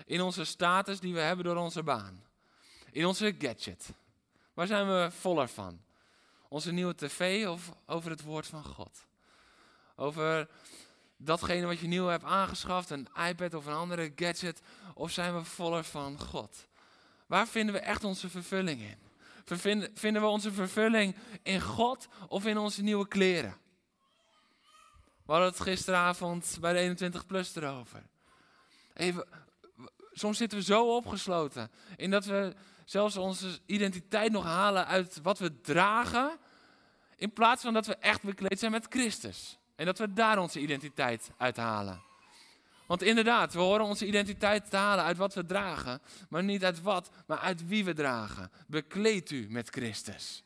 In 0.05 0.22
onze 0.22 0.43
status 0.43 0.99
die 0.99 1.14
we 1.14 1.20
hebben 1.20 1.45
door 1.45 1.55
onze 1.55 1.84
baan? 1.84 2.24
In 2.91 3.05
onze 3.05 3.36
gadget? 3.39 3.89
Waar 4.53 4.68
zijn 4.68 4.88
we 4.88 5.12
voller 5.12 5.47
van? 5.47 5.82
Onze 6.49 6.72
nieuwe 6.72 6.95
tv 6.95 7.47
of 7.47 7.72
over 7.86 8.10
het 8.10 8.22
woord 8.22 8.47
van 8.47 8.64
God? 8.64 9.05
Over 9.95 10.47
datgene 11.18 11.66
wat 11.66 11.80
je 11.80 11.88
nieuw 11.88 12.05
hebt 12.05 12.24
aangeschaft, 12.24 12.89
een 12.89 13.08
iPad 13.30 13.53
of 13.53 13.66
een 13.66 13.74
andere 13.74 14.12
gadget, 14.16 14.62
of 14.93 15.12
zijn 15.12 15.36
we 15.36 15.43
voller 15.43 15.84
van 15.84 16.20
God? 16.20 16.68
Waar 17.26 17.47
vinden 17.47 17.76
we 17.76 17.82
echt 17.82 18.03
onze 18.03 18.30
vervulling 18.30 18.82
in? 18.82 18.97
Vinden 19.93 20.22
we 20.22 20.28
onze 20.28 20.51
vervulling 20.51 21.16
in 21.43 21.62
God 21.62 22.08
of 22.28 22.45
in 22.45 22.58
onze 22.58 22.84
nieuwe 22.84 23.08
kleren? 23.08 23.58
We 25.28 25.34
hadden 25.34 25.51
het 25.51 25.61
gisteravond 25.61 26.57
bij 26.61 26.73
de 26.73 26.80
21 26.80 27.25
plus 27.25 27.55
erover. 27.55 28.03
Even, 28.93 29.25
soms 30.11 30.38
zitten 30.38 30.57
we 30.57 30.63
zo 30.63 30.95
opgesloten 30.95 31.71
in 31.95 32.11
dat 32.11 32.25
we 32.25 32.53
zelfs 32.86 33.17
onze 33.17 33.59
identiteit 33.65 34.32
nog 34.32 34.43
halen 34.43 34.88
uit 34.88 35.19
wat 35.21 35.39
we 35.39 35.61
dragen, 35.61 36.38
in 37.15 37.34
plaats 37.34 37.61
van 37.61 37.73
dat 37.73 37.86
we 37.86 37.95
echt 37.95 38.23
bekleed 38.23 38.59
zijn 38.59 38.71
met 38.71 38.86
Christus. 38.89 39.57
En 39.75 39.86
dat 39.86 39.97
we 39.97 40.13
daar 40.13 40.39
onze 40.39 40.59
identiteit 40.59 41.32
uit 41.38 41.57
halen. 41.57 42.01
Want 42.86 43.01
inderdaad, 43.01 43.53
we 43.53 43.59
horen 43.59 43.86
onze 43.86 44.05
identiteit 44.05 44.69
te 44.69 44.78
halen 44.78 45.05
uit 45.05 45.17
wat 45.17 45.34
we 45.34 45.45
dragen. 45.45 46.01
Maar 46.30 46.43
niet 46.43 46.63
uit 46.63 46.82
wat, 46.82 47.09
maar 47.25 47.39
uit 47.39 47.67
wie 47.67 47.86
we 47.86 47.93
dragen. 47.93 48.51
Bekleed 48.67 49.32
u 49.32 49.47
met 49.49 49.69
Christus. 49.69 50.43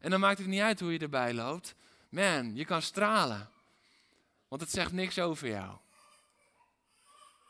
En 0.00 0.10
dan 0.10 0.20
maakt 0.20 0.38
het 0.38 0.46
niet 0.46 0.60
uit 0.60 0.80
hoe 0.80 0.92
je 0.92 0.98
erbij 0.98 1.34
loopt. 1.34 1.74
Man, 2.08 2.54
je 2.54 2.64
kan 2.64 2.82
stralen. 2.82 3.54
Want 4.48 4.60
het 4.60 4.70
zegt 4.70 4.92
niks 4.92 5.18
over 5.18 5.48
jou. 5.48 5.78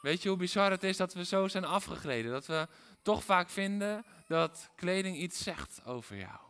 Weet 0.03 0.22
je 0.22 0.28
hoe 0.28 0.38
bizar 0.38 0.70
het 0.70 0.82
is 0.82 0.97
dat 0.97 1.14
we 1.14 1.24
zo 1.24 1.49
zijn 1.49 1.64
afgegleden? 1.64 2.30
Dat 2.30 2.47
we 2.47 2.68
toch 3.03 3.24
vaak 3.24 3.49
vinden 3.49 4.05
dat 4.26 4.70
kleding 4.76 5.16
iets 5.16 5.42
zegt 5.42 5.84
over 5.84 6.16
jou. 6.16 6.40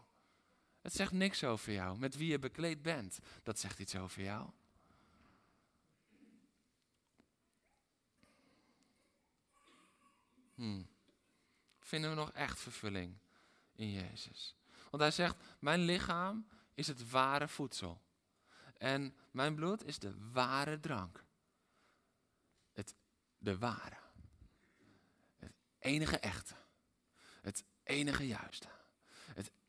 Het 0.80 0.92
zegt 0.94 1.12
niks 1.12 1.44
over 1.44 1.72
jou. 1.72 1.98
Met 1.98 2.16
wie 2.16 2.30
je 2.30 2.38
bekleed 2.38 2.82
bent, 2.82 3.18
dat 3.42 3.58
zegt 3.58 3.78
iets 3.78 3.96
over 3.96 4.22
jou. 4.22 4.50
Hmm. 10.54 10.88
Vinden 11.78 12.10
we 12.10 12.16
nog 12.16 12.32
echt 12.32 12.60
vervulling 12.60 13.18
in 13.74 13.92
Jezus? 13.92 14.56
Want 14.90 15.02
hij 15.02 15.10
zegt, 15.10 15.36
mijn 15.58 15.80
lichaam 15.80 16.46
is 16.74 16.86
het 16.86 17.10
ware 17.10 17.48
voedsel. 17.48 18.00
En 18.78 19.14
mijn 19.30 19.54
bloed 19.54 19.84
is 19.84 19.98
de 19.98 20.14
ware 20.32 20.80
drank. 20.80 21.24
Het, 22.72 22.94
de 23.38 23.58
ware. 23.58 23.96
Het 25.36 25.52
enige 25.78 26.18
echte. 26.18 26.54
Het 27.42 27.64
enige 27.82 28.26
juiste 28.26 28.68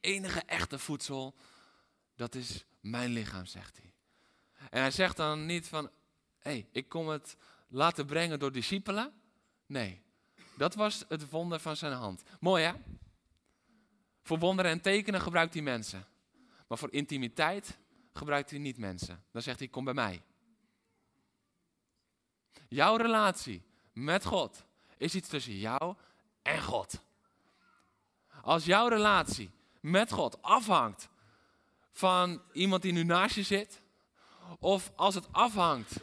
enige 0.07 0.41
echte 0.45 0.79
voedsel, 0.79 1.35
dat 2.15 2.35
is 2.35 2.65
mijn 2.79 3.09
lichaam, 3.09 3.45
zegt 3.45 3.77
hij. 3.77 3.93
En 4.69 4.81
hij 4.81 4.91
zegt 4.91 5.17
dan 5.17 5.45
niet 5.45 5.67
van, 5.67 5.85
hé, 6.39 6.51
hey, 6.51 6.67
ik 6.71 6.89
kom 6.89 7.07
het 7.07 7.37
laten 7.67 8.05
brengen 8.05 8.39
door 8.39 8.51
discipelen. 8.51 9.13
Nee, 9.65 10.01
dat 10.55 10.75
was 10.75 11.05
het 11.07 11.29
wonder 11.29 11.59
van 11.59 11.75
zijn 11.75 11.93
hand. 11.93 12.23
Mooi 12.39 12.63
hè? 12.63 12.73
Voor 14.23 14.39
wonderen 14.39 14.71
en 14.71 14.81
tekenen 14.81 15.21
gebruikt 15.21 15.53
hij 15.53 15.63
mensen. 15.63 16.05
Maar 16.67 16.77
voor 16.77 16.91
intimiteit 16.91 17.77
gebruikt 18.17 18.49
hij 18.49 18.59
niet 18.59 18.77
mensen. 18.77 19.23
Dan 19.31 19.41
zegt 19.41 19.59
hij, 19.59 19.67
kom 19.67 19.83
bij 19.83 19.93
mij. 19.93 20.21
Jouw 22.69 22.95
relatie 22.95 23.61
met 23.93 24.25
God 24.25 24.65
is 24.97 25.15
iets 25.15 25.29
tussen 25.29 25.57
jou 25.57 25.95
en 26.41 26.61
God. 26.61 26.99
Als 28.41 28.65
jouw 28.65 28.87
relatie 28.87 29.51
met 29.79 30.11
God 30.11 30.41
afhangt 30.41 31.09
van 31.91 32.41
iemand 32.53 32.81
die 32.81 32.91
nu 32.91 33.03
naast 33.03 33.35
je 33.35 33.43
zit, 33.43 33.81
of 34.59 34.91
als 34.95 35.15
het 35.15 35.27
afhangt 35.31 35.99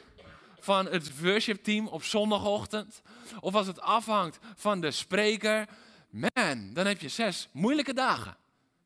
van 0.59 0.87
het 0.87 1.21
worship 1.21 1.65
team 1.65 1.87
op 1.87 2.03
zondagochtend, 2.03 3.03
of 3.41 3.55
als 3.55 3.67
het 3.67 3.81
afhangt 3.81 4.39
van 4.55 4.81
de 4.81 4.91
spreker, 4.91 5.69
man, 6.11 6.73
dan 6.73 6.87
heb 6.87 7.01
je 7.01 7.09
zes 7.09 7.49
moeilijke 7.53 7.95
dagen 7.95 8.37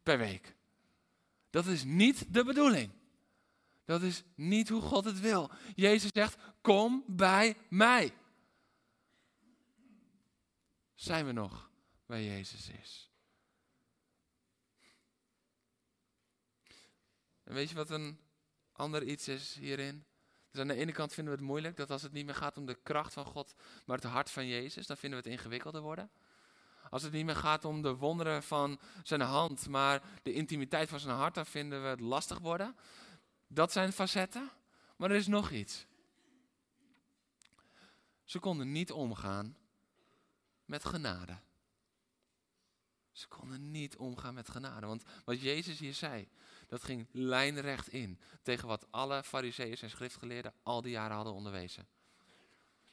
per 0.02 0.18
week. 0.18 0.54
Dat 1.50 1.66
is 1.66 1.84
niet 1.84 2.24
de 2.28 2.44
bedoeling. 2.44 2.90
Dat 3.88 4.02
is 4.02 4.22
niet 4.34 4.68
hoe 4.68 4.80
God 4.80 5.04
het 5.04 5.20
wil. 5.20 5.50
Jezus 5.74 6.10
zegt: 6.12 6.36
Kom 6.60 7.04
bij 7.06 7.56
mij. 7.68 8.14
Zijn 10.94 11.26
we 11.26 11.32
nog 11.32 11.70
waar 12.06 12.20
Jezus 12.20 12.70
is? 12.70 13.10
En 17.44 17.54
weet 17.54 17.68
je 17.68 17.74
wat 17.74 17.90
een 17.90 18.18
ander 18.72 19.02
iets 19.02 19.28
is 19.28 19.54
hierin? 19.54 20.04
Dus 20.50 20.60
aan 20.60 20.68
de 20.68 20.74
ene 20.74 20.92
kant 20.92 21.12
vinden 21.12 21.32
we 21.32 21.38
het 21.38 21.48
moeilijk 21.48 21.76
dat 21.76 21.90
als 21.90 22.02
het 22.02 22.12
niet 22.12 22.26
meer 22.26 22.34
gaat 22.34 22.56
om 22.56 22.66
de 22.66 22.78
kracht 22.82 23.12
van 23.12 23.24
God, 23.24 23.54
maar 23.86 23.96
het 23.96 24.06
hart 24.06 24.30
van 24.30 24.46
Jezus, 24.46 24.86
dan 24.86 24.96
vinden 24.96 25.22
we 25.22 25.28
het 25.28 25.38
ingewikkelder 25.38 25.82
worden. 25.82 26.10
Als 26.90 27.02
het 27.02 27.12
niet 27.12 27.24
meer 27.24 27.36
gaat 27.36 27.64
om 27.64 27.82
de 27.82 27.94
wonderen 27.94 28.42
van 28.42 28.80
zijn 29.02 29.20
hand, 29.20 29.68
maar 29.68 30.02
de 30.22 30.32
intimiteit 30.32 30.88
van 30.88 31.00
zijn 31.00 31.16
hart, 31.16 31.34
dan 31.34 31.46
vinden 31.46 31.82
we 31.82 31.88
het 31.88 32.00
lastig 32.00 32.38
worden. 32.38 32.76
Dat 33.48 33.72
zijn 33.72 33.92
facetten. 33.92 34.50
Maar 34.96 35.10
er 35.10 35.16
is 35.16 35.26
nog 35.26 35.50
iets. 35.50 35.86
Ze 38.24 38.38
konden 38.38 38.72
niet 38.72 38.92
omgaan 38.92 39.56
met 40.64 40.84
genade. 40.84 41.38
Ze 43.12 43.28
konden 43.28 43.70
niet 43.70 43.96
omgaan 43.96 44.34
met 44.34 44.48
genade. 44.48 44.86
Want 44.86 45.02
wat 45.24 45.40
Jezus 45.40 45.78
hier 45.78 45.94
zei, 45.94 46.28
dat 46.66 46.84
ging 46.84 47.06
lijnrecht 47.12 47.88
in 47.88 48.20
tegen 48.42 48.68
wat 48.68 48.86
alle 48.90 49.22
fariseeërs 49.22 49.82
en 49.82 49.90
schriftgeleerden 49.90 50.52
al 50.62 50.82
die 50.82 50.90
jaren 50.90 51.16
hadden 51.16 51.34
onderwezen. 51.34 51.86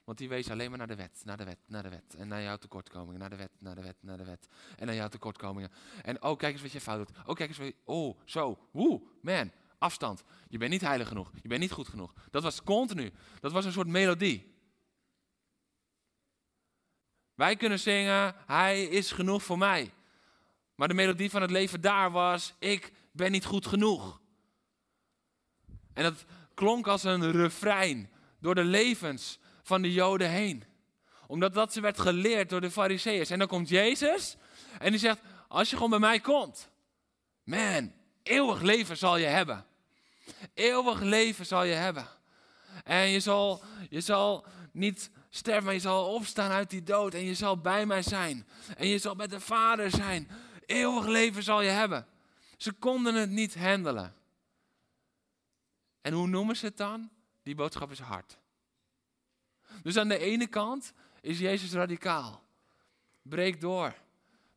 Want 0.03 0.17
die 0.17 0.29
wezen 0.29 0.51
alleen 0.51 0.69
maar 0.69 0.77
naar 0.77 0.87
de 0.87 0.95
wet, 0.95 1.21
naar 1.23 1.37
de 1.37 1.43
wet, 1.43 1.59
naar 1.65 1.83
de 1.83 1.89
wet. 1.89 2.15
En 2.15 2.27
naar 2.27 2.41
jouw 2.41 2.57
tekortkomingen, 2.57 3.19
naar 3.19 3.29
de 3.29 3.35
wet, 3.35 3.51
naar 3.57 3.75
de 3.75 3.81
wet, 3.81 3.95
naar 3.99 4.17
de 4.17 4.25
wet. 4.25 4.47
En 4.77 4.85
naar 4.85 4.95
jouw 4.95 5.07
tekortkomingen. 5.07 5.71
En 6.03 6.23
oh, 6.23 6.37
kijk 6.37 6.53
eens 6.53 6.61
wat 6.61 6.71
je 6.71 6.81
fout 6.81 7.07
doet. 7.07 7.17
Oh, 7.17 7.35
kijk 7.35 7.49
eens 7.49 7.57
wat 7.57 7.67
je... 7.67 7.75
Oh, 7.83 8.19
zo. 8.25 8.59
Woe, 8.71 9.01
man. 9.21 9.51
Afstand. 9.77 10.23
Je 10.47 10.57
bent 10.57 10.71
niet 10.71 10.81
heilig 10.81 11.07
genoeg. 11.07 11.31
Je 11.41 11.47
bent 11.47 11.61
niet 11.61 11.71
goed 11.71 11.87
genoeg. 11.87 12.13
Dat 12.31 12.43
was 12.43 12.63
continu. 12.63 13.11
Dat 13.39 13.51
was 13.51 13.65
een 13.65 13.71
soort 13.71 13.87
melodie. 13.87 14.53
Wij 17.35 17.55
kunnen 17.55 17.79
zingen, 17.79 18.35
hij 18.45 18.83
is 18.83 19.11
genoeg 19.11 19.43
voor 19.43 19.57
mij. 19.57 19.93
Maar 20.75 20.87
de 20.87 20.93
melodie 20.93 21.29
van 21.29 21.41
het 21.41 21.51
leven 21.51 21.81
daar 21.81 22.11
was, 22.11 22.53
ik 22.59 22.91
ben 23.11 23.31
niet 23.31 23.45
goed 23.45 23.65
genoeg. 23.65 24.19
En 25.93 26.03
dat 26.03 26.25
klonk 26.53 26.87
als 26.87 27.03
een 27.03 27.31
refrein 27.31 28.09
door 28.39 28.55
de 28.55 28.63
levens 28.63 29.39
van 29.63 29.81
de 29.81 29.93
Joden 29.93 30.29
heen. 30.29 30.63
Omdat 31.27 31.53
dat 31.53 31.73
ze 31.73 31.81
werd 31.81 31.99
geleerd 31.99 32.49
door 32.49 32.61
de 32.61 32.71
Fariseeërs. 32.71 33.29
En 33.29 33.39
dan 33.39 33.47
komt 33.47 33.69
Jezus 33.69 34.37
en 34.79 34.91
die 34.91 34.99
zegt, 34.99 35.21
als 35.47 35.69
je 35.69 35.75
gewoon 35.75 35.89
bij 35.89 35.99
mij 35.99 36.19
komt, 36.19 36.69
man, 37.43 37.93
eeuwig 38.25 38.61
leven 38.61 38.97
zal 38.97 39.17
je 39.17 39.25
hebben. 39.25 39.65
Eeuwig 40.53 41.01
leven 41.01 41.45
zal 41.45 41.63
je 41.63 41.73
hebben. 41.73 42.07
En 42.83 43.09
je 43.09 43.19
zal, 43.19 43.63
je 43.89 44.01
zal 44.01 44.45
niet 44.71 45.09
sterven, 45.29 45.63
maar 45.63 45.73
je 45.73 45.79
zal 45.79 46.13
opstaan 46.13 46.51
uit 46.51 46.69
die 46.69 46.83
dood. 46.83 47.13
En 47.13 47.25
je 47.25 47.33
zal 47.33 47.57
bij 47.57 47.85
mij 47.85 48.01
zijn. 48.01 48.47
En 48.77 48.87
je 48.87 48.97
zal 48.97 49.15
met 49.15 49.29
de 49.29 49.39
Vader 49.39 49.89
zijn. 49.89 50.29
Eeuwig 50.65 51.05
leven 51.05 51.43
zal 51.43 51.61
je 51.61 51.69
hebben. 51.69 52.07
Ze 52.57 52.71
konden 52.71 53.15
het 53.15 53.29
niet 53.29 53.55
handelen. 53.55 54.15
En 56.01 56.13
hoe 56.13 56.27
noemen 56.27 56.55
ze 56.55 56.65
het 56.65 56.77
dan? 56.77 57.09
Die 57.43 57.55
boodschap 57.55 57.91
is 57.91 57.99
hard. 57.99 58.37
Dus 59.83 59.97
aan 59.97 60.07
de 60.07 60.17
ene 60.17 60.47
kant 60.47 60.93
is 61.21 61.39
Jezus 61.39 61.71
radicaal. 61.71 62.43
Breek 63.21 63.61
door. 63.61 63.95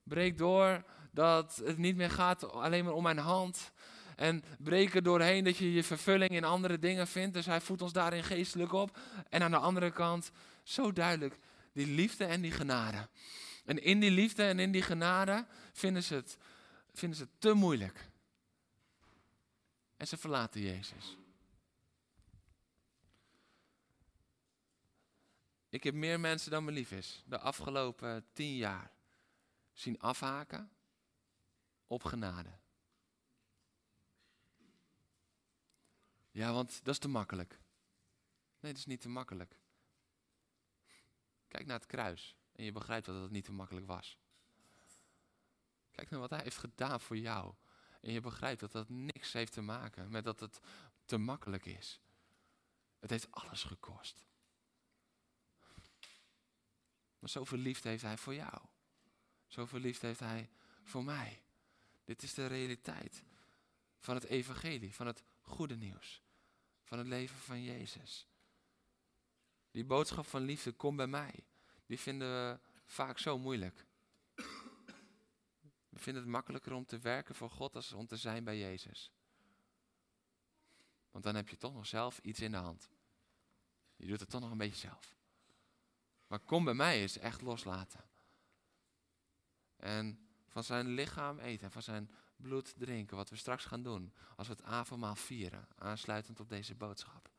Breek 0.03 0.39
door 0.39 0.85
dat 1.19 1.63
het 1.65 1.79
niet 1.79 1.97
meer 1.97 2.11
gaat 2.11 2.53
alleen 2.53 2.85
maar 2.85 2.93
om 2.93 3.03
mijn 3.03 3.19
hand. 3.19 3.73
En 4.17 4.45
breek 4.59 4.95
er 4.95 5.03
doorheen 5.03 5.45
dat 5.45 5.57
je 5.57 5.73
je 5.73 5.85
vervulling 5.85 6.31
in 6.31 6.45
andere 6.45 6.79
dingen 6.79 7.07
vindt. 7.07 7.35
Dus 7.35 7.47
hij 7.47 7.61
voedt 7.61 7.83
ons 7.83 7.93
daarin 7.93 8.25
geestelijk 8.25 8.73
op. 8.73 8.99
En 9.29 9.43
aan 9.43 9.51
de 9.51 9.57
andere 9.57 9.91
kant, 9.91 10.31
zo 10.63 10.93
duidelijk, 10.93 11.39
die 11.73 11.87
liefde 11.87 12.25
en 12.25 12.41
die 12.41 12.51
genade. 12.51 13.09
En 13.65 13.83
in 13.83 14.01
die 14.01 14.11
liefde 14.11 14.43
en 14.45 14.59
in 14.59 14.73
die 14.73 14.83
genade 14.83 15.47
vinden 15.73 16.03
ze 16.03 16.15
het, 16.15 16.39
vinden 16.93 17.19
ze 17.19 17.25
het 17.25 17.41
te 17.41 17.53
moeilijk. 17.53 18.09
En 19.97 20.07
ze 20.07 20.17
verlaten 20.17 20.61
Jezus. 20.61 21.17
Ik 25.69 25.85
heb 25.85 25.95
meer 25.95 26.21
mensen 26.21 26.51
dan 26.51 26.65
me 26.65 26.73
lief 26.73 26.93
is 26.93 27.23
de 27.27 27.39
afgelopen 27.39 28.25
tien 28.33 28.57
jaar 28.57 28.91
zien 29.73 30.01
afhaken 30.01 30.71
op 31.89 32.05
genade. 32.05 32.59
Ja, 36.31 36.53
want 36.53 36.85
dat 36.85 36.95
is 36.95 37.01
te 37.01 37.09
makkelijk. 37.09 37.61
Nee, 38.61 38.73
dat 38.73 38.81
is 38.81 38.87
niet 38.87 39.01
te 39.01 39.09
makkelijk. 39.09 39.59
Kijk 41.49 41.67
naar 41.67 41.79
het 41.79 41.87
kruis 41.87 42.37
en 42.53 42.65
je 42.65 42.73
begrijpt 42.73 43.07
dat 43.07 43.23
het 43.23 43.31
niet 43.31 43.45
te 43.45 43.53
makkelijk 43.53 43.87
was. 43.87 44.19
Kijk 45.91 46.11
naar 46.11 46.21
wat 46.21 46.31
hij 46.31 46.43
heeft 46.43 46.57
gedaan 46.57 47.01
voor 47.01 47.17
jou. 47.17 47.55
En 48.01 48.13
je 48.13 48.21
begrijpt 48.21 48.61
dat 48.61 48.73
dat 48.73 48.89
niks 48.89 49.33
heeft 49.33 49.53
te 49.53 49.61
maken 49.61 50.11
met 50.11 50.25
dat 50.25 50.41
het 50.41 50.61
te 51.05 51.17
makkelijk 51.17 51.67
is. 51.67 52.01
Het 52.99 53.11
heeft 53.11 53.31
alles 53.31 53.63
gekost. 53.63 54.27
Maar 57.19 57.31
zoveel 57.31 57.59
liefde 57.59 57.89
heeft 57.89 58.03
hij 58.03 58.19
voor 58.19 58.35
jou. 58.35 58.63
Zoveel 59.47 59.81
liefde 59.81 60.07
heeft 60.07 60.21
hij 60.21 60.51
voor 60.83 61.05
mij. 61.05 61.43
Dit 62.09 62.23
is 62.23 62.35
de 62.35 62.47
realiteit 62.47 63.23
van 63.99 64.15
het 64.15 64.25
evangelie, 64.25 64.95
van 64.95 65.07
het 65.07 65.23
goede 65.41 65.77
nieuws. 65.77 66.23
Van 66.83 66.99
het 66.99 67.07
leven 67.07 67.37
van 67.37 67.63
Jezus. 67.63 68.27
Die 69.71 69.85
boodschap 69.85 70.27
van 70.27 70.43
liefde, 70.43 70.73
kom 70.73 70.97
bij 70.97 71.07
mij. 71.07 71.45
Die 71.87 71.99
vinden 71.99 72.29
we 72.29 72.61
vaak 72.85 73.19
zo 73.19 73.39
moeilijk. 73.39 73.87
We 75.89 75.99
vinden 75.99 76.23
het 76.23 76.33
makkelijker 76.33 76.73
om 76.73 76.87
te 76.87 76.99
werken 76.99 77.35
voor 77.35 77.51
God 77.51 77.75
als 77.75 77.93
om 77.93 78.07
te 78.07 78.17
zijn 78.17 78.45
bij 78.45 78.59
Jezus. 78.59 79.13
Want 81.11 81.25
dan 81.25 81.35
heb 81.35 81.49
je 81.49 81.57
toch 81.57 81.75
nog 81.75 81.87
zelf 81.87 82.19
iets 82.19 82.41
in 82.41 82.51
de 82.51 82.57
hand. 82.57 82.91
Je 83.97 84.07
doet 84.07 84.21
het 84.21 84.31
toch 84.31 84.41
nog 84.41 84.51
een 84.51 84.59
beetje 84.59 84.89
zelf. 84.89 85.17
Maar 86.27 86.41
kom 86.41 86.65
bij 86.65 86.75
mij 86.75 87.03
is 87.03 87.19
echt 87.19 87.41
loslaten. 87.41 88.09
En 89.77 90.28
van 90.59 90.77
zijn 90.77 90.89
lichaam 90.89 91.39
eten, 91.39 91.71
van 91.71 91.83
zijn 91.83 92.11
bloed 92.37 92.75
drinken, 92.79 93.17
wat 93.17 93.31
we 93.31 93.37
straks 93.37 93.65
gaan 93.65 93.83
doen 93.83 94.13
als 94.37 94.47
we 94.47 94.53
het 94.53 94.63
avondmaal 94.63 95.17
vieren, 95.17 95.69
aansluitend 95.77 96.41
op 96.41 96.49
deze 96.49 96.75
boodschap. 96.75 97.31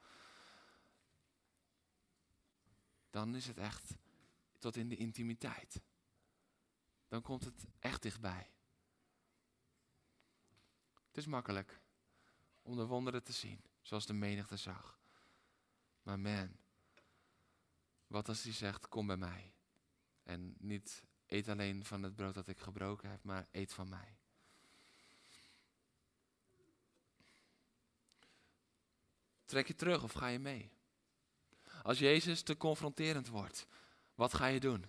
Dan 3.09 3.35
is 3.35 3.47
het 3.47 3.57
echt 3.57 3.95
tot 4.57 4.75
in 4.75 4.89
de 4.89 4.95
intimiteit. 4.95 5.81
Dan 7.07 7.21
komt 7.21 7.43
het 7.43 7.65
echt 7.79 8.01
dichtbij. 8.01 8.51
Het 11.07 11.17
is 11.17 11.25
makkelijk 11.25 11.81
om 12.61 12.75
de 12.75 12.85
wonderen 12.85 13.23
te 13.23 13.33
zien, 13.33 13.63
zoals 13.81 14.05
de 14.05 14.13
menigte 14.13 14.57
zag. 14.57 14.99
Maar 16.01 16.19
man, 16.19 16.57
wat 18.07 18.29
als 18.29 18.43
hij 18.43 18.53
zegt, 18.53 18.87
kom 18.87 19.07
bij 19.07 19.17
mij. 19.17 19.53
En 20.23 20.55
niet 20.57 21.03
eet 21.29 21.47
alleen 21.47 21.85
van 21.85 22.03
het 22.03 22.15
brood 22.15 22.33
dat 22.33 22.47
ik 22.47 22.59
gebroken 22.59 23.09
heb, 23.09 23.23
maar 23.23 23.47
eet 23.51 23.73
van 23.73 23.89
mij. 23.89 24.17
Trek 29.45 29.67
je 29.67 29.75
terug 29.75 30.03
of 30.03 30.11
ga 30.11 30.27
je 30.27 30.39
mee? 30.39 30.69
Als 31.83 31.99
Jezus 31.99 32.41
te 32.41 32.57
confronterend 32.57 33.27
wordt, 33.27 33.67
wat 34.15 34.33
ga 34.33 34.45
je 34.45 34.59
doen? 34.59 34.85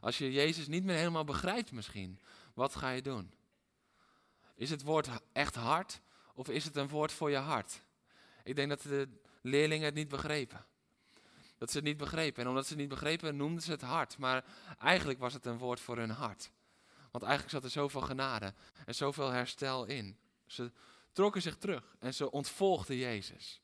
Als 0.00 0.18
je 0.18 0.32
Jezus 0.32 0.66
niet 0.66 0.84
meer 0.84 0.96
helemaal 0.96 1.24
begrijpt 1.24 1.72
misschien, 1.72 2.20
wat 2.54 2.74
ga 2.74 2.90
je 2.90 3.02
doen? 3.02 3.34
Is 4.54 4.70
het 4.70 4.82
woord 4.82 5.08
echt 5.32 5.54
hard 5.54 6.00
of 6.34 6.48
is 6.48 6.64
het 6.64 6.76
een 6.76 6.88
woord 6.88 7.12
voor 7.12 7.30
je 7.30 7.36
hart? 7.36 7.82
Ik 8.42 8.56
denk 8.56 8.68
dat 8.68 8.82
de 8.82 9.08
leerlingen 9.40 9.84
het 9.84 9.94
niet 9.94 10.08
begrepen. 10.08 10.66
Dat 11.58 11.70
ze 11.70 11.76
het 11.76 11.86
niet 11.86 11.96
begrepen. 11.96 12.42
En 12.42 12.48
omdat 12.48 12.64
ze 12.64 12.70
het 12.70 12.78
niet 12.78 12.88
begrepen, 12.88 13.36
noemden 13.36 13.62
ze 13.62 13.70
het 13.70 13.82
hart. 13.82 14.18
Maar 14.18 14.44
eigenlijk 14.78 15.18
was 15.18 15.32
het 15.32 15.46
een 15.46 15.58
woord 15.58 15.80
voor 15.80 15.96
hun 15.96 16.10
hart. 16.10 16.50
Want 17.10 17.24
eigenlijk 17.24 17.54
zat 17.54 17.64
er 17.64 17.70
zoveel 17.70 18.00
genade 18.00 18.54
en 18.86 18.94
zoveel 18.94 19.30
herstel 19.30 19.84
in. 19.84 20.18
Ze 20.46 20.72
trokken 21.12 21.42
zich 21.42 21.56
terug 21.56 21.96
en 21.98 22.14
ze 22.14 22.30
ontvolgden 22.30 22.96
Jezus. 22.96 23.60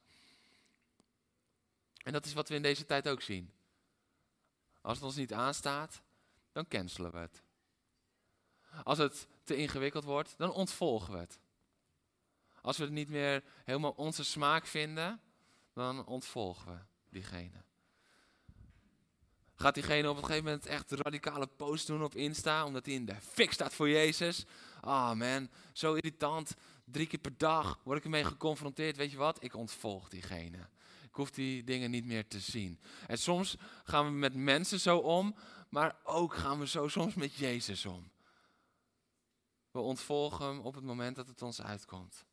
En 2.03 2.13
dat 2.13 2.25
is 2.25 2.33
wat 2.33 2.49
we 2.49 2.55
in 2.55 2.63
deze 2.63 2.87
tijd 2.87 3.09
ook 3.09 3.23
zien. 3.23 3.53
Als 4.81 4.97
het 4.97 5.07
ons 5.07 5.17
niet 5.17 5.33
aanstaat, 5.33 6.03
dan 6.53 6.69
cancelen 6.69 7.13
we 7.13 7.19
het. 7.19 7.43
Als 8.83 8.99
het 8.99 9.29
te 9.45 9.57
ingewikkeld 9.57 10.05
wordt, 10.05 10.35
dan 10.39 10.53
ontvolgen 10.53 11.13
we 11.13 11.19
het. 11.19 11.39
Als 12.63 12.77
we 12.77 12.85
het 12.85 12.93
niet 12.93 13.09
meer 13.09 13.45
helemaal 13.65 13.91
onze 13.91 14.25
smaak 14.25 14.67
vinden, 14.67 15.21
dan 15.73 16.07
ontvolgen 16.07 16.73
we. 16.73 16.79
diegene? 17.09 17.65
Gaat 19.61 19.75
diegene 19.75 20.11
op 20.11 20.17
een 20.17 20.25
gegeven 20.25 20.45
moment 20.45 20.67
echt 20.67 20.91
radicale 20.91 21.47
post 21.47 21.87
doen 21.87 22.03
op 22.03 22.15
Insta, 22.15 22.65
omdat 22.65 22.87
hij 22.87 22.95
in 22.95 23.05
de 23.05 23.21
fik 23.21 23.53
staat 23.53 23.75
voor 23.75 23.89
Jezus? 23.89 24.45
Ah 24.81 25.11
oh 25.11 25.13
man, 25.13 25.51
zo 25.73 25.95
irritant. 25.95 26.55
Drie 26.85 27.07
keer 27.07 27.19
per 27.19 27.37
dag 27.37 27.81
word 27.85 27.99
ik 27.99 28.05
ermee 28.05 28.25
geconfronteerd. 28.25 28.97
Weet 28.97 29.11
je 29.11 29.17
wat? 29.17 29.45
Ik 29.45 29.55
ontvolg 29.55 30.09
diegene. 30.09 30.69
Ik 31.03 31.15
hoef 31.15 31.31
die 31.31 31.65
dingen 31.65 31.91
niet 31.91 32.05
meer 32.05 32.29
te 32.29 32.41
zien. 32.41 32.81
En 33.07 33.19
soms 33.19 33.57
gaan 33.85 34.05
we 34.05 34.11
met 34.11 34.35
mensen 34.35 34.81
zo 34.81 34.99
om, 34.99 35.35
maar 35.69 35.97
ook 36.05 36.35
gaan 36.35 36.59
we 36.59 36.67
zo 36.67 36.89
soms 36.89 37.15
met 37.15 37.35
Jezus 37.35 37.87
om. 37.87 38.11
We 39.71 39.81
ontvolgen 39.81 40.47
hem 40.47 40.61
op 40.61 40.75
het 40.75 40.85
moment 40.85 41.17
dat 41.17 41.27
het 41.27 41.43
ons 41.43 41.63
uitkomt. 41.63 42.25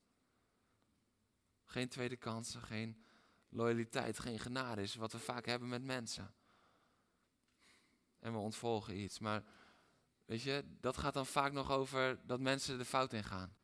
Geen 1.65 1.89
tweede 1.89 2.17
kansen, 2.17 2.61
geen 2.61 3.03
loyaliteit, 3.49 4.19
geen 4.19 4.39
genade 4.39 4.81
is 4.81 4.95
wat 4.95 5.11
we 5.11 5.19
vaak 5.19 5.45
hebben 5.45 5.67
met 5.67 5.83
mensen. 5.83 6.36
En 8.19 8.31
we 8.31 8.37
ontvolgen 8.37 8.99
iets. 8.99 9.19
Maar 9.19 9.43
weet 10.25 10.41
je, 10.41 10.63
dat 10.81 10.97
gaat 10.97 11.13
dan 11.13 11.25
vaak 11.25 11.51
nog 11.51 11.71
over 11.71 12.19
dat 12.25 12.39
mensen 12.39 12.77
de 12.77 12.85
fout 12.85 13.13
in 13.13 13.23
gaan. 13.23 13.55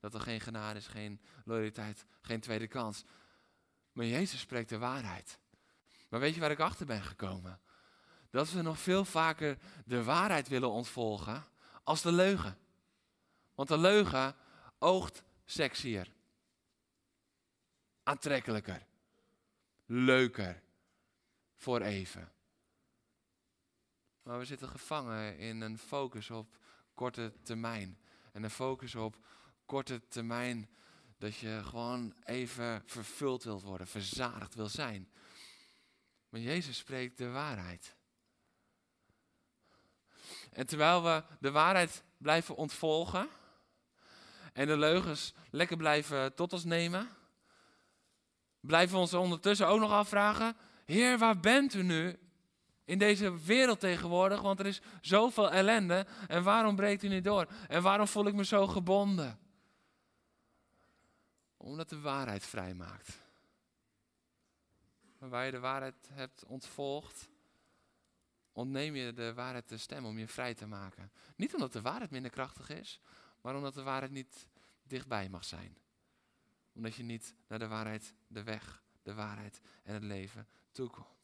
Dat 0.00 0.14
er 0.14 0.20
geen 0.20 0.40
genade 0.40 0.78
is, 0.78 0.86
geen 0.86 1.20
loyaliteit, 1.44 2.04
geen 2.20 2.40
tweede 2.40 2.66
kans. 2.66 3.04
Maar 3.92 4.06
Jezus 4.06 4.40
spreekt 4.40 4.68
de 4.68 4.78
waarheid. 4.78 5.38
Maar 6.08 6.20
weet 6.20 6.34
je 6.34 6.40
waar 6.40 6.50
ik 6.50 6.60
achter 6.60 6.86
ben 6.86 7.02
gekomen? 7.02 7.60
Dat 8.30 8.50
we 8.50 8.62
nog 8.62 8.78
veel 8.78 9.04
vaker 9.04 9.58
de 9.84 10.02
waarheid 10.02 10.48
willen 10.48 10.70
ontvolgen 10.70 11.44
als 11.82 12.02
de 12.02 12.12
leugen. 12.12 12.58
Want 13.54 13.68
de 13.68 13.78
leugen 13.78 14.34
oogt 14.78 15.22
sexier, 15.44 16.12
aantrekkelijker, 18.02 18.86
leuker 19.86 20.62
voor 21.56 21.80
even. 21.80 22.32
Maar 24.28 24.38
we 24.38 24.44
zitten 24.44 24.68
gevangen 24.68 25.38
in 25.38 25.60
een 25.60 25.78
focus 25.78 26.30
op 26.30 26.56
korte 26.94 27.32
termijn. 27.42 27.98
En 28.32 28.42
een 28.42 28.50
focus 28.50 28.94
op 28.94 29.16
korte 29.66 30.08
termijn 30.08 30.68
dat 31.18 31.36
je 31.36 31.60
gewoon 31.64 32.14
even 32.24 32.82
vervuld 32.86 33.44
wilt 33.44 33.62
worden, 33.62 33.86
verzadigd 33.86 34.54
wil 34.54 34.68
zijn. 34.68 35.10
Maar 36.28 36.40
Jezus 36.40 36.76
spreekt 36.76 37.18
de 37.18 37.28
waarheid. 37.28 37.96
En 40.52 40.66
terwijl 40.66 41.02
we 41.02 41.22
de 41.40 41.50
waarheid 41.50 42.02
blijven 42.16 42.56
ontvolgen 42.56 43.28
en 44.52 44.66
de 44.66 44.76
leugens 44.76 45.34
lekker 45.50 45.76
blijven 45.76 46.34
tot 46.34 46.52
ons 46.52 46.64
nemen, 46.64 47.08
blijven 48.60 48.94
we 48.94 49.00
ons 49.00 49.14
ondertussen 49.14 49.66
ook 49.66 49.80
nog 49.80 49.92
afvragen: 49.92 50.56
Heer, 50.84 51.18
waar 51.18 51.40
bent 51.40 51.74
u 51.74 51.82
nu 51.82 52.18
in 52.88 52.98
deze 52.98 53.38
wereld 53.44 53.80
tegenwoordig? 53.80 54.40
Want 54.40 54.60
er 54.60 54.66
is 54.66 54.80
zoveel 55.00 55.50
ellende. 55.50 56.06
En 56.26 56.42
waarom 56.42 56.76
breekt 56.76 57.02
u 57.02 57.08
niet 57.08 57.24
door? 57.24 57.46
En 57.68 57.82
waarom 57.82 58.06
voel 58.06 58.26
ik 58.26 58.34
me 58.34 58.44
zo 58.44 58.66
gebonden? 58.66 59.38
Omdat 61.56 61.88
de 61.88 62.00
waarheid 62.00 62.44
vrijmaakt. 62.44 63.18
Maar 65.18 65.28
waar 65.28 65.44
je 65.44 65.50
de 65.50 65.58
waarheid 65.58 66.08
hebt 66.12 66.44
ontvolgd, 66.44 67.28
ontneem 68.52 68.94
je 68.94 69.12
de 69.12 69.34
waarheid 69.34 69.68
de 69.68 69.78
stem 69.78 70.04
om 70.04 70.18
je 70.18 70.28
vrij 70.28 70.54
te 70.54 70.66
maken. 70.66 71.12
Niet 71.36 71.54
omdat 71.54 71.72
de 71.72 71.82
waarheid 71.82 72.10
minder 72.10 72.30
krachtig 72.30 72.68
is, 72.68 73.00
maar 73.40 73.56
omdat 73.56 73.74
de 73.74 73.82
waarheid 73.82 74.12
niet 74.12 74.48
dichtbij 74.82 75.28
mag 75.28 75.44
zijn. 75.44 75.78
Omdat 76.74 76.94
je 76.94 77.02
niet 77.02 77.34
naar 77.46 77.58
de 77.58 77.68
waarheid, 77.68 78.14
de 78.26 78.42
weg, 78.42 78.82
de 79.02 79.14
waarheid 79.14 79.60
en 79.82 79.94
het 79.94 80.02
leven 80.02 80.48
toekomt. 80.72 81.17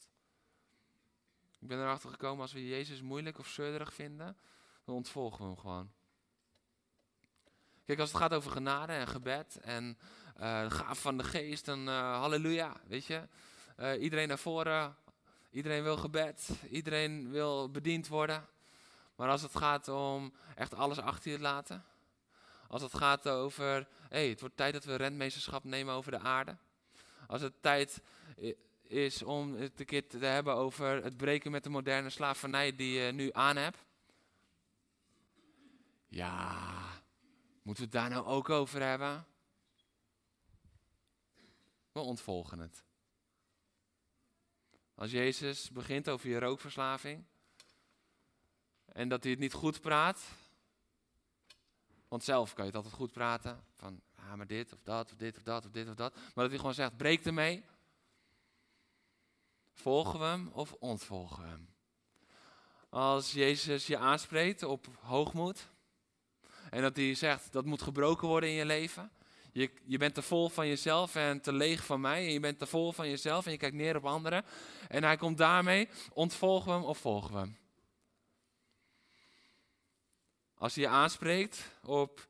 Ik 1.65 1.71
ben 1.71 1.79
erachter 1.79 2.11
gekomen, 2.11 2.41
als 2.41 2.53
we 2.53 2.69
Jezus 2.69 3.03
moeilijk 3.03 3.39
of 3.39 3.49
zeurderig 3.49 3.95
vinden, 3.95 4.37
dan 4.85 4.95
ontvolgen 4.95 5.39
we 5.39 5.45
hem 5.45 5.57
gewoon. 5.57 5.93
Kijk, 7.85 7.99
als 7.99 8.09
het 8.09 8.21
gaat 8.21 8.35
over 8.35 8.51
genade 8.51 8.93
en 8.93 9.07
gebed 9.07 9.57
en 9.57 9.99
uh, 10.41 10.71
gaaf 10.71 11.01
van 11.01 11.17
de 11.17 11.25
geest, 11.25 11.65
dan 11.65 11.89
uh, 11.89 12.19
halleluja, 12.19 12.77
weet 12.87 13.05
je. 13.05 13.29
Uh, 13.81 14.03
iedereen 14.03 14.29
naar 14.29 14.39
voren, 14.39 14.97
iedereen 15.51 15.83
wil 15.83 15.97
gebed, 15.97 16.49
iedereen 16.71 17.31
wil 17.31 17.71
bediend 17.71 18.09
worden. 18.09 18.47
Maar 19.17 19.29
als 19.29 19.43
het 19.43 19.57
gaat 19.57 19.89
om 19.89 20.35
echt 20.55 20.75
alles 20.75 20.99
achter 20.99 21.31
je 21.31 21.37
te 21.37 21.43
laten, 21.43 21.85
als 22.69 22.83
het 22.83 22.95
gaat 22.95 23.29
over, 23.29 23.89
hey, 24.09 24.29
het 24.29 24.41
wordt 24.41 24.57
tijd 24.57 24.73
dat 24.73 24.85
we 24.85 24.95
rentmeesterschap 24.95 25.65
nemen 25.65 25.95
over 25.95 26.11
de 26.11 26.21
aarde. 26.21 26.57
Als 27.27 27.41
het 27.41 27.62
tijd 27.62 28.03
is 28.89 29.22
om 29.22 29.55
het 29.55 29.80
een 29.80 29.87
keer 29.87 30.09
te 30.09 30.18
hebben 30.18 30.55
over 30.55 31.05
het 31.05 31.16
breken 31.16 31.51
met 31.51 31.62
de 31.62 31.70
moderne 31.70 32.11
slavernij 32.11 32.76
die 32.76 33.01
je 33.01 33.12
nu 33.12 33.32
aan 33.32 33.57
hebt. 33.57 33.78
Ja, 36.09 37.03
moeten 37.62 37.85
we 37.85 37.91
het 37.91 38.01
daar 38.01 38.11
nou 38.11 38.26
ook 38.26 38.51
over 38.51 38.82
hebben? 38.82 39.26
We 41.93 42.01
ontvolgen 42.01 42.59
het. 42.59 42.85
Als 44.95 45.11
Jezus 45.11 45.70
begint 45.70 46.09
over 46.09 46.28
je 46.28 46.39
rookverslaving 46.39 47.24
en 48.85 49.09
dat 49.09 49.22
hij 49.22 49.32
het 49.32 49.41
niet 49.41 49.53
goed 49.53 49.80
praat, 49.80 50.24
want 52.09 52.24
zelf 52.24 52.55
kan 52.55 52.64
je 52.64 52.70
het 52.70 52.76
altijd 52.76 52.95
goed 52.95 53.12
praten, 53.12 53.64
van 53.74 54.01
ah, 54.14 54.35
maar 54.35 54.47
dit 54.47 54.72
of 54.72 54.82
dat 54.82 55.11
of 55.12 55.16
dit 55.16 55.37
of 55.37 55.43
dat 55.43 55.64
of 55.64 55.70
dit 55.70 55.89
of 55.89 55.95
dat, 55.95 56.14
maar 56.14 56.32
dat 56.35 56.49
hij 56.49 56.59
gewoon 56.59 56.74
zegt, 56.74 56.97
breek 56.97 57.24
ermee. 57.24 57.64
Volgen 59.75 60.18
we 60.18 60.25
hem 60.25 60.51
of 60.53 60.72
ontvolgen 60.72 61.43
we 61.43 61.49
hem? 61.49 61.68
Als 62.89 63.33
Jezus 63.33 63.87
je 63.87 63.99
aanspreekt 63.99 64.62
op 64.62 64.87
hoogmoed 65.01 65.68
en 66.70 66.83
dat 66.83 66.97
hij 66.97 67.14
zegt 67.14 67.53
dat 67.53 67.64
moet 67.64 67.83
gebroken 67.83 68.29
worden 68.29 68.49
in 68.49 68.55
je 68.55 68.64
leven, 68.64 69.12
je, 69.55 69.70
je 69.85 69.99
bent 69.99 70.14
te 70.14 70.22
vol 70.22 70.49
van 70.49 70.66
jezelf 70.66 71.14
en 71.14 71.41
te 71.41 71.53
leeg 71.53 71.85
van 71.85 72.01
mij. 72.01 72.27
En 72.27 72.33
je 72.33 72.41
bent 72.41 72.59
te 72.59 72.66
vol 72.66 72.93
van 72.93 73.09
jezelf 73.09 73.47
en 73.47 73.53
je 73.53 73.59
kijkt 73.59 73.77
neer 73.77 73.97
op 73.97 74.05
anderen. 74.05 74.45
En 74.89 75.05
hij 75.05 75.16
komt 75.16 75.39
daarmee, 75.39 75.89
ontvolgen 76.12 76.66
we 76.66 76.72
hem 76.72 76.85
of 76.85 76.99
volgen 76.99 77.33
we 77.33 77.39
hem? 77.39 77.59
Als 80.55 80.75
hij 80.75 80.85
je 80.85 80.91
aanspreekt 80.91 81.70
op, 81.83 82.29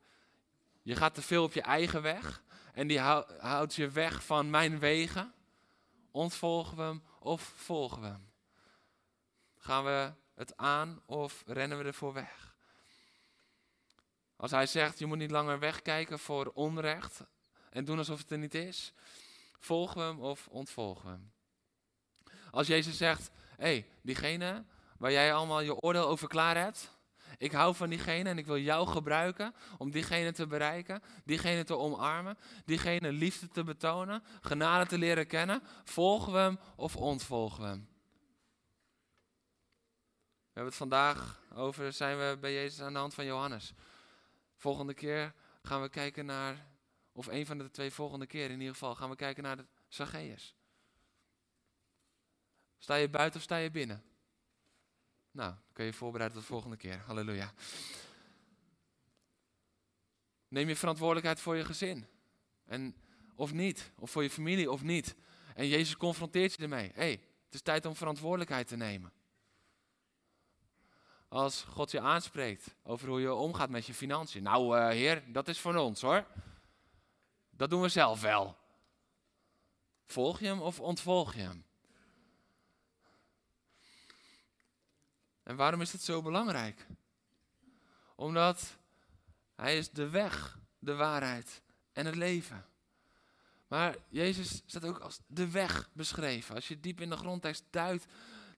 je 0.81 0.95
gaat 0.95 1.13
te 1.13 1.21
veel 1.21 1.43
op 1.43 1.53
je 1.53 1.61
eigen 1.61 2.01
weg. 2.01 2.43
En 2.73 2.87
die 2.87 2.99
houdt 2.99 3.75
je 3.75 3.89
weg 3.89 4.25
van 4.25 4.49
mijn 4.49 4.79
wegen. 4.79 5.33
Ontvolgen 6.15 6.77
we 6.77 6.83
hem 6.83 7.03
of 7.19 7.41
volgen 7.41 8.01
we 8.01 8.07
hem? 8.07 8.31
Gaan 9.57 9.83
we 9.83 10.13
het 10.35 10.57
aan 10.57 11.01
of 11.05 11.43
rennen 11.45 11.77
we 11.77 11.83
ervoor 11.83 12.13
weg? 12.13 12.55
Als 14.35 14.51
hij 14.51 14.65
zegt, 14.65 14.99
je 14.99 15.05
moet 15.05 15.17
niet 15.17 15.31
langer 15.31 15.59
wegkijken 15.59 16.19
voor 16.19 16.51
onrecht 16.53 17.21
en 17.69 17.85
doen 17.85 17.97
alsof 17.97 18.19
het 18.19 18.31
er 18.31 18.37
niet 18.37 18.55
is, 18.55 18.93
volgen 19.59 19.97
we 19.97 20.03
hem 20.03 20.19
of 20.19 20.47
ontvolgen 20.47 21.05
we 21.05 21.09
hem? 21.09 21.33
Als 22.51 22.67
Jezus 22.67 22.97
zegt, 22.97 23.29
hé, 23.55 23.63
hey, 23.63 23.89
diegene 24.01 24.65
waar 24.97 25.11
jij 25.11 25.33
allemaal 25.33 25.61
je 25.61 25.75
oordeel 25.75 26.07
over 26.07 26.27
klaar 26.27 26.57
hebt, 26.57 26.94
ik 27.37 27.51
hou 27.51 27.75
van 27.75 27.89
diegene 27.89 28.29
en 28.29 28.37
ik 28.37 28.45
wil 28.45 28.57
jou 28.57 28.87
gebruiken 28.87 29.55
om 29.77 29.91
diegene 29.91 30.31
te 30.31 30.47
bereiken, 30.47 31.01
diegene 31.23 31.63
te 31.63 31.77
omarmen, 31.77 32.37
diegene 32.65 33.11
liefde 33.11 33.47
te 33.47 33.63
betonen, 33.63 34.23
genade 34.41 34.85
te 34.85 34.97
leren 34.97 35.27
kennen, 35.27 35.61
volgen 35.83 36.33
we 36.33 36.39
hem 36.39 36.59
of 36.75 36.95
ontvolgen 36.95 37.61
we 37.61 37.67
hem? 37.67 37.87
We 40.55 40.61
hebben 40.61 40.71
het 40.71 40.75
vandaag 40.75 41.41
over, 41.53 41.93
zijn 41.93 42.17
we 42.17 42.37
bij 42.39 42.53
Jezus 42.53 42.81
aan 42.81 42.93
de 42.93 42.99
hand 42.99 43.13
van 43.13 43.25
Johannes. 43.25 43.73
Volgende 44.55 44.93
keer 44.93 45.33
gaan 45.61 45.81
we 45.81 45.89
kijken 45.89 46.25
naar, 46.25 46.67
of 47.11 47.27
een 47.27 47.45
van 47.45 47.57
de 47.57 47.71
twee 47.71 47.91
volgende 47.91 48.25
keer 48.25 48.49
in 48.49 48.59
ieder 48.59 48.73
geval, 48.73 48.95
gaan 48.95 49.09
we 49.09 49.15
kijken 49.15 49.43
naar 49.43 49.57
de 49.57 49.65
Zacchaeus. 49.87 50.55
Sta 52.77 52.95
je 52.95 53.09
buiten 53.09 53.37
of 53.37 53.43
sta 53.43 53.55
je 53.55 53.71
binnen? 53.71 54.03
Nou, 55.35 55.49
dan 55.49 55.73
kun 55.73 55.85
je 55.85 55.91
je 55.91 55.97
voorbereiden 55.97 56.37
tot 56.37 56.47
de 56.47 56.53
volgende 56.53 56.77
keer. 56.77 56.97
Halleluja. 57.05 57.53
Neem 60.47 60.67
je 60.67 60.75
verantwoordelijkheid 60.75 61.39
voor 61.39 61.55
je 61.55 61.65
gezin. 61.65 62.07
En, 62.65 62.95
of 63.35 63.53
niet. 63.53 63.91
Of 63.95 64.11
voor 64.11 64.23
je 64.23 64.29
familie 64.29 64.71
of 64.71 64.83
niet. 64.83 65.15
En 65.55 65.67
Jezus 65.67 65.97
confronteert 65.97 66.53
je 66.53 66.63
ermee. 66.63 66.87
Hé, 66.87 67.01
hey, 67.01 67.11
het 67.45 67.53
is 67.53 67.61
tijd 67.61 67.85
om 67.85 67.95
verantwoordelijkheid 67.95 68.67
te 68.67 68.75
nemen. 68.75 69.13
Als 71.27 71.61
God 71.63 71.91
je 71.91 71.99
aanspreekt 71.99 72.75
over 72.83 73.07
hoe 73.07 73.21
je 73.21 73.33
omgaat 73.33 73.69
met 73.69 73.85
je 73.85 73.93
financiën. 73.93 74.43
Nou, 74.43 74.77
uh, 74.77 74.87
Heer, 74.87 75.31
dat 75.31 75.47
is 75.47 75.59
van 75.59 75.77
ons 75.77 76.01
hoor. 76.01 76.25
Dat 77.49 77.69
doen 77.69 77.81
we 77.81 77.89
zelf 77.89 78.21
wel. 78.21 78.57
Volg 80.05 80.39
je 80.39 80.45
hem 80.45 80.61
of 80.61 80.79
ontvolg 80.79 81.33
je 81.33 81.41
hem? 81.41 81.65
En 85.45 85.55
waarom 85.55 85.81
is 85.81 85.91
het 85.91 86.01
zo 86.01 86.21
belangrijk? 86.21 86.87
Omdat 88.15 88.77
hij 89.55 89.77
is 89.77 89.89
de 89.89 90.09
weg, 90.09 90.59
de 90.79 90.95
waarheid 90.95 91.61
en 91.93 92.05
het 92.05 92.15
leven. 92.15 92.65
Maar 93.67 93.95
Jezus 94.09 94.61
staat 94.65 94.85
ook 94.85 94.99
als 94.99 95.19
de 95.27 95.49
weg 95.49 95.89
beschreven. 95.93 96.55
Als 96.55 96.67
je 96.67 96.79
diep 96.79 97.01
in 97.01 97.09
de 97.09 97.17
grondtekst 97.17 97.63
duikt, 97.69 98.05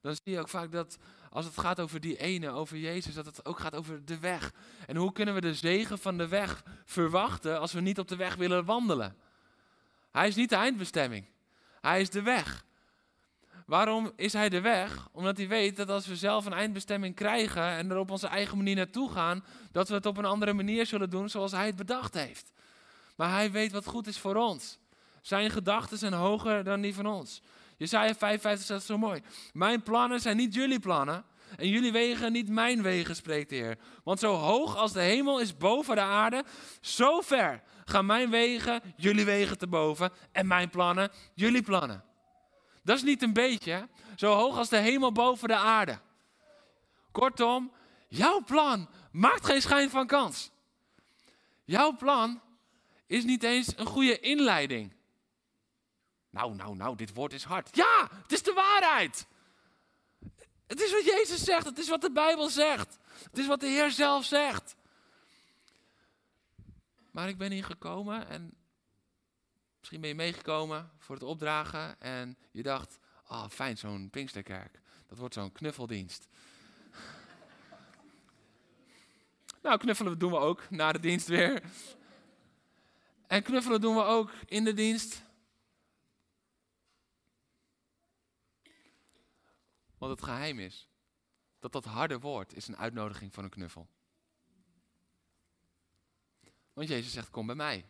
dan 0.00 0.14
zie 0.14 0.32
je 0.32 0.40
ook 0.40 0.48
vaak 0.48 0.72
dat 0.72 0.98
als 1.30 1.44
het 1.44 1.58
gaat 1.58 1.80
over 1.80 2.00
die 2.00 2.16
ene, 2.16 2.50
over 2.50 2.76
Jezus, 2.76 3.14
dat 3.14 3.26
het 3.26 3.44
ook 3.44 3.58
gaat 3.58 3.74
over 3.74 4.04
de 4.04 4.18
weg. 4.18 4.52
En 4.86 4.96
hoe 4.96 5.12
kunnen 5.12 5.34
we 5.34 5.40
de 5.40 5.54
zegen 5.54 5.98
van 5.98 6.18
de 6.18 6.28
weg 6.28 6.64
verwachten 6.84 7.60
als 7.60 7.72
we 7.72 7.80
niet 7.80 7.98
op 7.98 8.08
de 8.08 8.16
weg 8.16 8.34
willen 8.34 8.64
wandelen? 8.64 9.16
Hij 10.10 10.28
is 10.28 10.34
niet 10.34 10.48
de 10.48 10.56
eindbestemming. 10.56 11.26
Hij 11.80 12.00
is 12.00 12.10
de 12.10 12.22
weg. 12.22 12.64
Waarom 13.68 14.12
is 14.16 14.32
hij 14.32 14.48
de 14.48 14.60
weg? 14.60 15.08
Omdat 15.12 15.36
hij 15.36 15.48
weet 15.48 15.76
dat 15.76 15.90
als 15.90 16.06
we 16.06 16.16
zelf 16.16 16.46
een 16.46 16.52
eindbestemming 16.52 17.14
krijgen 17.14 17.62
en 17.62 17.90
er 17.90 17.96
op 17.96 18.10
onze 18.10 18.26
eigen 18.26 18.56
manier 18.56 18.76
naartoe 18.76 19.10
gaan, 19.10 19.44
dat 19.72 19.88
we 19.88 19.94
het 19.94 20.06
op 20.06 20.16
een 20.16 20.24
andere 20.24 20.52
manier 20.52 20.86
zullen 20.86 21.10
doen 21.10 21.28
zoals 21.28 21.52
hij 21.52 21.66
het 21.66 21.76
bedacht 21.76 22.14
heeft. 22.14 22.52
Maar 23.16 23.30
hij 23.30 23.50
weet 23.50 23.72
wat 23.72 23.86
goed 23.86 24.06
is 24.06 24.18
voor 24.18 24.34
ons. 24.34 24.78
Zijn 25.22 25.50
gedachten 25.50 25.98
zijn 25.98 26.12
hoger 26.12 26.64
dan 26.64 26.80
die 26.80 26.94
van 26.94 27.06
ons. 27.06 27.42
Jesaja 27.76 28.14
55 28.14 28.64
staat 28.64 28.82
zo 28.82 28.98
mooi. 28.98 29.20
Mijn 29.52 29.82
plannen 29.82 30.20
zijn 30.20 30.36
niet 30.36 30.54
jullie 30.54 30.80
plannen. 30.80 31.24
En 31.56 31.68
jullie 31.68 31.92
wegen 31.92 32.32
niet 32.32 32.48
mijn 32.48 32.82
wegen, 32.82 33.16
spreekt 33.16 33.48
de 33.48 33.56
Heer. 33.56 33.78
Want 34.04 34.18
zo 34.18 34.34
hoog 34.34 34.76
als 34.76 34.92
de 34.92 35.00
hemel 35.00 35.40
is 35.40 35.56
boven 35.56 35.94
de 35.94 36.00
aarde, 36.00 36.44
zo 36.80 37.20
ver 37.20 37.62
gaan 37.84 38.06
mijn 38.06 38.30
wegen 38.30 38.82
jullie 38.96 39.24
wegen 39.24 39.58
te 39.58 39.66
boven. 39.66 40.10
En 40.32 40.46
mijn 40.46 40.70
plannen 40.70 41.10
jullie 41.34 41.62
plannen. 41.62 42.07
Dat 42.88 42.96
is 42.96 43.02
niet 43.02 43.22
een 43.22 43.32
beetje, 43.32 43.88
zo 44.16 44.34
hoog 44.34 44.56
als 44.56 44.68
de 44.68 44.76
hemel 44.76 45.12
boven 45.12 45.48
de 45.48 45.56
aarde. 45.56 45.98
Kortom, 47.12 47.72
jouw 48.08 48.44
plan 48.44 48.88
maakt 49.12 49.44
geen 49.44 49.62
schijn 49.62 49.90
van 49.90 50.06
kans. 50.06 50.50
Jouw 51.64 51.96
plan 51.96 52.40
is 53.06 53.24
niet 53.24 53.42
eens 53.42 53.72
een 53.76 53.86
goede 53.86 54.20
inleiding. 54.20 54.94
Nou, 56.30 56.54
nou, 56.54 56.76
nou, 56.76 56.96
dit 56.96 57.14
woord 57.14 57.32
is 57.32 57.44
hard. 57.44 57.76
Ja, 57.76 58.08
het 58.22 58.32
is 58.32 58.42
de 58.42 58.52
waarheid. 58.52 59.26
Het 60.66 60.80
is 60.80 60.92
wat 60.92 61.04
Jezus 61.04 61.44
zegt, 61.44 61.66
het 61.66 61.78
is 61.78 61.88
wat 61.88 62.00
de 62.00 62.12
Bijbel 62.12 62.48
zegt. 62.48 62.98
Het 63.30 63.38
is 63.38 63.46
wat 63.46 63.60
de 63.60 63.66
Heer 63.66 63.90
zelf 63.90 64.24
zegt. 64.24 64.76
Maar 67.10 67.28
ik 67.28 67.38
ben 67.38 67.52
hier 67.52 67.64
gekomen 67.64 68.28
en 68.28 68.57
misschien 69.90 70.14
ben 70.14 70.24
je 70.24 70.30
meegekomen 70.30 70.90
voor 70.98 71.14
het 71.14 71.24
opdragen 71.24 72.00
en 72.00 72.36
je 72.50 72.62
dacht, 72.62 72.98
ah 73.24 73.42
oh, 73.42 73.50
fijn 73.50 73.78
zo'n 73.78 74.10
Pinksterkerk. 74.10 74.80
Dat 75.06 75.18
wordt 75.18 75.34
zo'n 75.34 75.52
knuffeldienst. 75.52 76.28
nou, 79.62 79.78
knuffelen 79.78 80.18
doen 80.18 80.30
we 80.30 80.38
ook 80.38 80.70
na 80.70 80.92
de 80.92 81.00
dienst 81.00 81.26
weer. 81.26 81.62
En 83.26 83.42
knuffelen 83.42 83.80
doen 83.80 83.94
we 83.94 84.02
ook 84.02 84.32
in 84.46 84.64
de 84.64 84.74
dienst. 84.74 85.22
Want 89.98 90.12
het 90.12 90.22
geheim 90.22 90.58
is 90.58 90.88
dat 91.58 91.72
dat 91.72 91.84
harde 91.84 92.18
woord 92.18 92.54
is 92.54 92.68
een 92.68 92.76
uitnodiging 92.76 93.34
voor 93.34 93.42
een 93.42 93.50
knuffel. 93.50 93.88
Want 96.72 96.88
Jezus 96.88 97.12
zegt, 97.12 97.30
kom 97.30 97.46
bij 97.46 97.54
mij. 97.54 97.84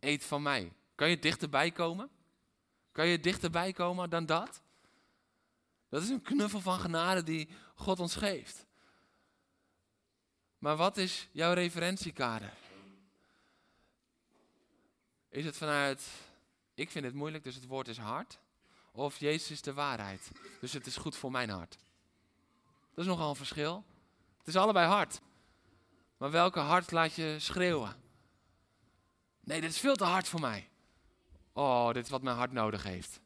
Eet 0.00 0.24
van 0.24 0.42
mij. 0.42 0.72
Kan 0.98 1.10
je 1.10 1.18
dichterbij 1.18 1.70
komen? 1.70 2.10
Kan 2.92 3.06
je 3.06 3.20
dichterbij 3.20 3.72
komen 3.72 4.10
dan 4.10 4.26
dat? 4.26 4.62
Dat 5.88 6.02
is 6.02 6.08
een 6.08 6.22
knuffel 6.22 6.60
van 6.60 6.80
genade 6.80 7.22
die 7.22 7.48
God 7.74 8.00
ons 8.00 8.14
geeft. 8.14 8.66
Maar 10.58 10.76
wat 10.76 10.96
is 10.96 11.28
jouw 11.32 11.52
referentiekader? 11.52 12.52
Is 15.28 15.44
het 15.44 15.56
vanuit, 15.56 16.08
ik 16.74 16.90
vind 16.90 17.04
het 17.04 17.14
moeilijk, 17.14 17.44
dus 17.44 17.54
het 17.54 17.66
woord 17.66 17.88
is 17.88 17.98
hard? 17.98 18.38
Of 18.92 19.18
Jezus 19.18 19.50
is 19.50 19.62
de 19.62 19.74
waarheid, 19.74 20.30
dus 20.60 20.72
het 20.72 20.86
is 20.86 20.96
goed 20.96 21.16
voor 21.16 21.30
mijn 21.30 21.50
hart? 21.50 21.78
Dat 22.94 23.04
is 23.04 23.06
nogal 23.06 23.30
een 23.30 23.36
verschil. 23.36 23.84
Het 24.38 24.46
is 24.46 24.56
allebei 24.56 24.86
hard. 24.86 25.20
Maar 26.16 26.30
welke 26.30 26.60
hart 26.60 26.90
laat 26.90 27.14
je 27.14 27.36
schreeuwen? 27.38 27.96
Nee, 29.40 29.60
dit 29.60 29.70
is 29.70 29.80
veel 29.80 29.96
te 29.96 30.04
hard 30.04 30.28
voor 30.28 30.40
mij. 30.40 30.67
Oh, 31.58 31.92
dit 31.92 32.04
is 32.04 32.10
wat 32.10 32.22
mijn 32.22 32.36
hart 32.36 32.52
nodig 32.52 32.82
heeft. 32.82 33.20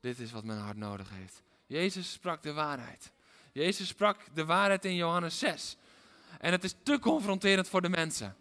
Dit 0.00 0.18
is 0.18 0.32
wat 0.32 0.44
mijn 0.44 0.58
hart 0.58 0.76
nodig 0.76 1.10
heeft. 1.10 1.42
Jezus 1.66 2.12
sprak 2.12 2.42
de 2.42 2.52
waarheid. 2.52 3.12
Jezus 3.52 3.88
sprak 3.88 4.20
de 4.34 4.44
waarheid 4.44 4.84
in 4.84 4.94
Johannes 4.94 5.38
6. 5.38 5.76
En 6.38 6.52
het 6.52 6.64
is 6.64 6.74
te 6.82 6.98
confronterend 6.98 7.68
voor 7.68 7.82
de 7.82 7.88
mensen. 7.88 8.36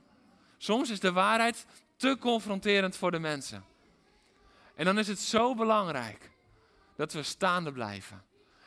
Soms 0.58 0.90
is 0.90 1.00
de 1.00 1.12
waarheid 1.12 1.66
te 1.96 2.18
confronterend 2.20 2.96
voor 2.96 3.12
de 3.12 3.20
mensen. 3.20 3.66
En 4.76 4.86
dan 4.86 4.98
is 4.98 5.08
het 5.08 5.20
zo 5.20 5.56
belangrijk 5.56 6.32
dat 6.96 7.14
we 7.14 7.24
staande 7.24 7.72
blijven. 7.72 8.24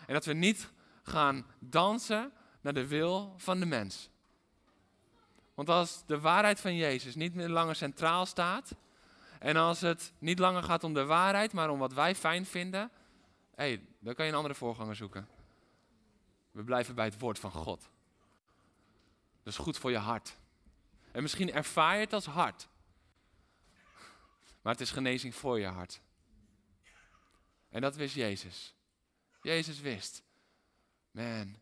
En 0.06 0.14
dat 0.14 0.24
we 0.24 0.32
niet 0.32 0.70
gaan 1.02 1.46
dansen 1.58 2.32
naar 2.60 2.74
de 2.74 2.86
wil 2.86 3.34
van 3.36 3.60
de 3.60 3.66
mens. 3.66 4.10
Want 5.54 5.68
als 5.68 6.02
de 6.06 6.20
waarheid 6.20 6.60
van 6.60 6.76
Jezus 6.76 7.14
niet 7.14 7.34
meer 7.34 7.48
langer 7.48 7.76
centraal 7.76 8.26
staat, 8.26 8.74
en 9.42 9.56
als 9.56 9.80
het 9.80 10.12
niet 10.18 10.38
langer 10.38 10.62
gaat 10.62 10.84
om 10.84 10.94
de 10.94 11.04
waarheid, 11.04 11.52
maar 11.52 11.70
om 11.70 11.78
wat 11.78 11.92
wij 11.92 12.14
fijn 12.14 12.46
vinden, 12.46 12.90
hey, 13.54 13.86
dan 13.98 14.14
kan 14.14 14.24
je 14.24 14.30
een 14.30 14.36
andere 14.36 14.54
voorganger 14.54 14.96
zoeken. 14.96 15.28
We 16.50 16.64
blijven 16.64 16.94
bij 16.94 17.04
het 17.04 17.18
woord 17.18 17.38
van 17.38 17.50
God. 17.50 17.90
Dat 19.42 19.52
is 19.52 19.58
goed 19.58 19.78
voor 19.78 19.90
je 19.90 19.98
hart. 19.98 20.36
En 21.12 21.22
misschien 21.22 21.52
ervaar 21.52 21.94
je 21.94 22.00
het 22.00 22.12
als 22.12 22.26
hard. 22.26 22.68
Maar 24.62 24.72
het 24.72 24.80
is 24.80 24.90
genezing 24.90 25.34
voor 25.34 25.58
je 25.58 25.66
hart. 25.66 26.00
En 27.68 27.80
dat 27.80 27.96
wist 27.96 28.14
Jezus. 28.14 28.74
Jezus 29.40 29.80
wist. 29.80 30.22
Man, 31.10 31.56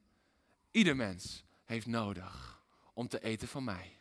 ieder 0.70 0.97
mens 0.97 1.45
heeft 1.64 1.87
nodig 1.87 2.61
om 2.93 3.09
te 3.09 3.22
eten 3.22 3.49
van 3.49 3.64
mij. 3.64 3.99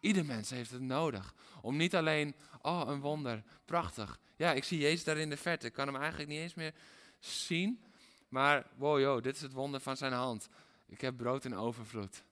Ieder 0.00 0.24
mens 0.24 0.50
heeft 0.50 0.70
het 0.70 0.80
nodig 0.80 1.34
om 1.60 1.76
niet 1.76 1.94
alleen, 1.94 2.34
oh 2.62 2.82
een 2.86 3.00
wonder, 3.00 3.42
prachtig. 3.64 4.18
Ja, 4.36 4.52
ik 4.52 4.64
zie 4.64 4.78
Jezus 4.78 5.04
daar 5.04 5.16
in 5.16 5.30
de 5.30 5.36
verte. 5.36 5.66
Ik 5.66 5.72
kan 5.72 5.86
hem 5.86 5.96
eigenlijk 5.96 6.28
niet 6.28 6.40
eens 6.40 6.54
meer 6.54 6.74
zien. 7.18 7.84
Maar 8.28 8.66
wow, 8.76 9.00
yo, 9.00 9.20
dit 9.20 9.34
is 9.34 9.42
het 9.42 9.52
wonder 9.52 9.80
van 9.80 9.96
zijn 9.96 10.12
hand. 10.12 10.48
Ik 10.86 11.00
heb 11.00 11.16
brood 11.16 11.44
in 11.44 11.54
overvloed. 11.54 12.24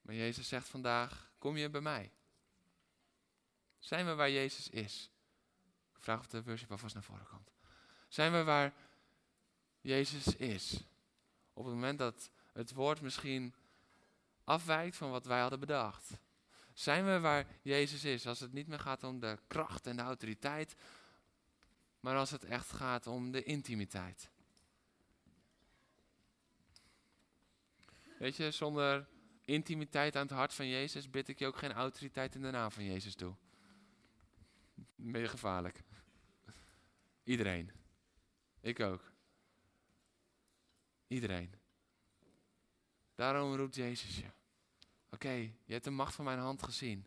Maar 0.00 0.14
Jezus 0.14 0.48
zegt 0.48 0.68
vandaag, 0.68 1.30
kom 1.38 1.56
je 1.56 1.70
bij 1.70 1.80
mij? 1.80 2.10
Zijn 3.78 4.06
we 4.06 4.14
waar 4.14 4.30
Jezus 4.30 4.68
is? 4.68 5.10
Ik 5.94 6.00
vraag 6.00 6.18
of 6.18 6.26
de 6.26 6.42
worship 6.42 6.70
alvast 6.70 6.94
naar 6.94 7.02
voren 7.02 7.26
komt. 7.26 7.50
Zijn 8.08 8.32
we 8.32 8.42
waar 8.42 8.74
Jezus 9.80 10.36
is? 10.36 10.84
Op 11.52 11.64
het 11.64 11.74
moment 11.74 11.98
dat 11.98 12.30
het 12.52 12.72
woord 12.72 13.00
misschien 13.00 13.54
afwijkt 14.46 14.96
van 14.96 15.10
wat 15.10 15.26
wij 15.26 15.40
hadden 15.40 15.60
bedacht. 15.60 16.10
Zijn 16.72 17.04
we 17.04 17.20
waar 17.20 17.46
Jezus 17.62 18.04
is? 18.04 18.26
Als 18.26 18.40
het 18.40 18.52
niet 18.52 18.66
meer 18.66 18.78
gaat 18.78 19.04
om 19.04 19.20
de 19.20 19.38
kracht 19.46 19.86
en 19.86 19.96
de 19.96 20.02
autoriteit, 20.02 20.76
maar 22.00 22.16
als 22.16 22.30
het 22.30 22.44
echt 22.44 22.72
gaat 22.72 23.06
om 23.06 23.30
de 23.30 23.42
intimiteit. 23.42 24.30
Weet 28.18 28.36
je, 28.36 28.50
zonder 28.50 29.08
intimiteit 29.44 30.16
aan 30.16 30.22
het 30.22 30.30
hart 30.30 30.54
van 30.54 30.68
Jezus 30.68 31.10
bid 31.10 31.28
ik 31.28 31.38
je 31.38 31.46
ook 31.46 31.56
geen 31.56 31.72
autoriteit 31.72 32.34
in 32.34 32.42
de 32.42 32.50
naam 32.50 32.70
van 32.70 32.84
Jezus 32.84 33.14
toe. 33.14 33.34
Je 34.94 35.28
gevaarlijk. 35.28 35.82
Iedereen. 37.24 37.70
Ik 38.60 38.80
ook. 38.80 39.12
Iedereen. 41.06 41.54
Daarom 43.16 43.54
roept 43.54 43.74
Jezus 43.74 44.16
je. 44.16 44.30
Oké, 45.10 45.30
je 45.64 45.72
hebt 45.72 45.84
de 45.84 45.90
macht 45.90 46.14
van 46.14 46.24
mijn 46.24 46.38
hand 46.38 46.62
gezien. 46.62 47.06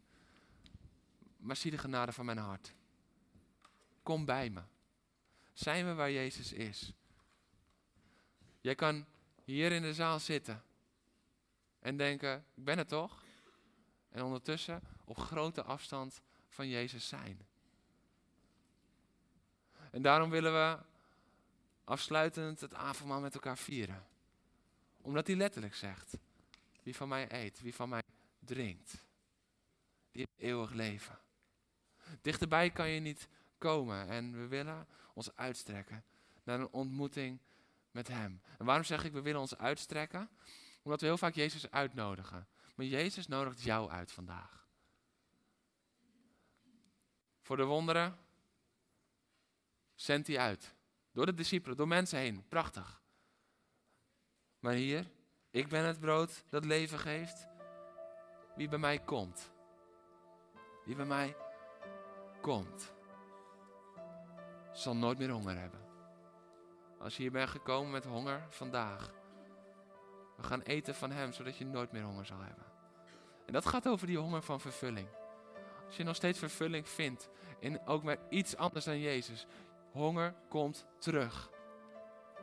Maar 1.37 1.55
zie 1.55 1.71
de 1.71 1.77
genade 1.77 2.11
van 2.11 2.25
mijn 2.25 2.37
hart. 2.37 2.73
Kom 4.03 4.25
bij 4.25 4.49
me. 4.49 4.61
Zijn 5.53 5.85
we 5.85 5.93
waar 5.93 6.11
Jezus 6.11 6.53
is? 6.53 6.93
Jij 8.61 8.75
kan 8.75 9.05
hier 9.43 9.71
in 9.71 9.81
de 9.81 9.93
zaal 9.93 10.19
zitten 10.19 10.63
en 11.79 11.97
denken, 11.97 12.45
ik 12.55 12.63
ben 12.63 12.77
het 12.77 12.87
toch? 12.87 13.23
En 14.09 14.23
ondertussen 14.23 14.81
op 15.05 15.17
grote 15.17 15.63
afstand 15.63 16.21
van 16.47 16.67
Jezus 16.67 17.07
zijn. 17.07 17.47
En 19.91 20.01
daarom 20.01 20.29
willen 20.29 20.53
we 20.53 20.79
afsluitend 21.83 22.59
het 22.59 22.73
avondmaal 22.73 23.19
met 23.19 23.33
elkaar 23.33 23.57
vieren. 23.57 24.07
Omdat 25.01 25.27
hij 25.27 25.35
letterlijk 25.35 25.75
zegt, 25.75 26.17
wie 26.83 26.95
van 26.95 27.07
mij 27.07 27.31
eet, 27.31 27.61
wie 27.61 27.75
van 27.75 27.89
mij 27.89 28.01
drinkt, 28.39 29.05
die 30.11 30.25
heeft 30.27 30.49
eeuwig 30.49 30.71
leven. 30.71 31.19
Dichterbij 32.21 32.69
kan 32.69 32.89
je 32.89 32.99
niet 32.99 33.27
komen 33.57 34.07
en 34.07 34.31
we 34.39 34.47
willen 34.47 34.87
ons 35.13 35.35
uitstrekken 35.35 36.03
naar 36.43 36.59
een 36.59 36.71
ontmoeting 36.71 37.39
met 37.91 38.07
Hem. 38.07 38.41
En 38.57 38.65
waarom 38.65 38.83
zeg 38.83 39.03
ik 39.03 39.11
we 39.11 39.21
willen 39.21 39.41
ons 39.41 39.57
uitstrekken? 39.57 40.29
Omdat 40.81 41.01
we 41.01 41.07
heel 41.07 41.17
vaak 41.17 41.33
Jezus 41.33 41.71
uitnodigen. 41.71 42.47
Maar 42.75 42.85
Jezus 42.85 43.27
nodigt 43.27 43.61
jou 43.61 43.89
uit 43.89 44.11
vandaag. 44.11 44.59
voor 47.49 47.57
de 47.57 47.63
wonderen 47.63 48.17
zendt 49.95 50.27
hij 50.27 50.39
uit. 50.39 50.73
Door 51.11 51.25
de 51.25 51.33
discipelen, 51.33 51.77
door 51.77 51.87
mensen 51.87 52.19
heen. 52.19 52.47
Prachtig. 52.47 52.98
Maar 54.59 54.73
hier, 54.73 55.11
ik 55.51 55.67
ben 55.67 55.83
het 55.83 55.99
brood 55.99 56.43
dat 56.49 56.65
leven 56.65 56.99
geeft. 56.99 57.47
Wie 58.55 58.67
bij 58.67 58.77
mij 58.77 58.99
komt. 58.99 59.51
Wie 60.85 60.95
bij 60.95 61.05
mij 61.05 61.35
komt. 62.41 62.91
Zal 64.71 64.95
nooit 64.95 65.17
meer 65.17 65.29
honger 65.29 65.57
hebben. 65.59 65.79
Als 66.99 67.15
je 67.15 67.21
hier 67.21 67.31
bent 67.31 67.49
gekomen 67.49 67.91
met 67.91 68.05
honger 68.05 68.45
vandaag. 68.49 69.11
We 70.37 70.43
gaan 70.43 70.61
eten 70.61 70.95
van 70.95 71.11
Hem, 71.11 71.31
zodat 71.31 71.57
je 71.57 71.65
nooit 71.65 71.91
meer 71.91 72.03
honger 72.03 72.25
zal 72.25 72.39
hebben. 72.39 72.65
En 73.45 73.53
dat 73.53 73.65
gaat 73.65 73.87
over 73.87 74.07
die 74.07 74.17
honger 74.17 74.41
van 74.41 74.59
vervulling. 74.59 75.07
Als 75.85 75.97
je 75.97 76.03
nog 76.03 76.15
steeds 76.15 76.39
vervulling 76.39 76.89
vindt, 76.89 77.29
in 77.59 77.87
ook 77.87 78.03
met 78.03 78.19
iets 78.29 78.55
anders 78.55 78.85
dan 78.85 78.99
Jezus. 78.99 79.47
Honger 79.91 80.35
komt 80.49 80.85
terug. 80.97 81.49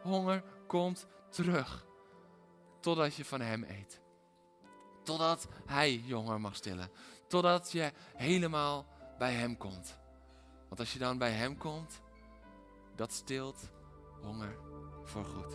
Honger 0.03 0.43
komt 0.67 1.07
terug. 1.29 1.87
Totdat 2.87 3.15
je 3.15 3.25
van 3.25 3.41
Hem 3.41 3.65
eet. 3.65 4.01
Totdat 5.03 5.49
Hij 5.65 6.03
je 6.05 6.15
honger 6.15 6.41
mag 6.41 6.57
stillen. 6.57 6.91
Totdat 7.29 7.73
je 7.73 7.93
helemaal 8.15 8.87
bij 9.19 9.33
Hem 9.33 9.57
komt. 9.57 9.99
Want 10.69 10.81
als 10.81 10.93
je 10.93 10.99
dan 10.99 11.19
bij 11.19 11.31
Hem 11.31 11.57
komt, 11.57 12.01
dat 12.95 13.13
stilt 13.13 13.71
honger 14.23 14.59
voor 15.05 15.25
goed. 15.25 15.55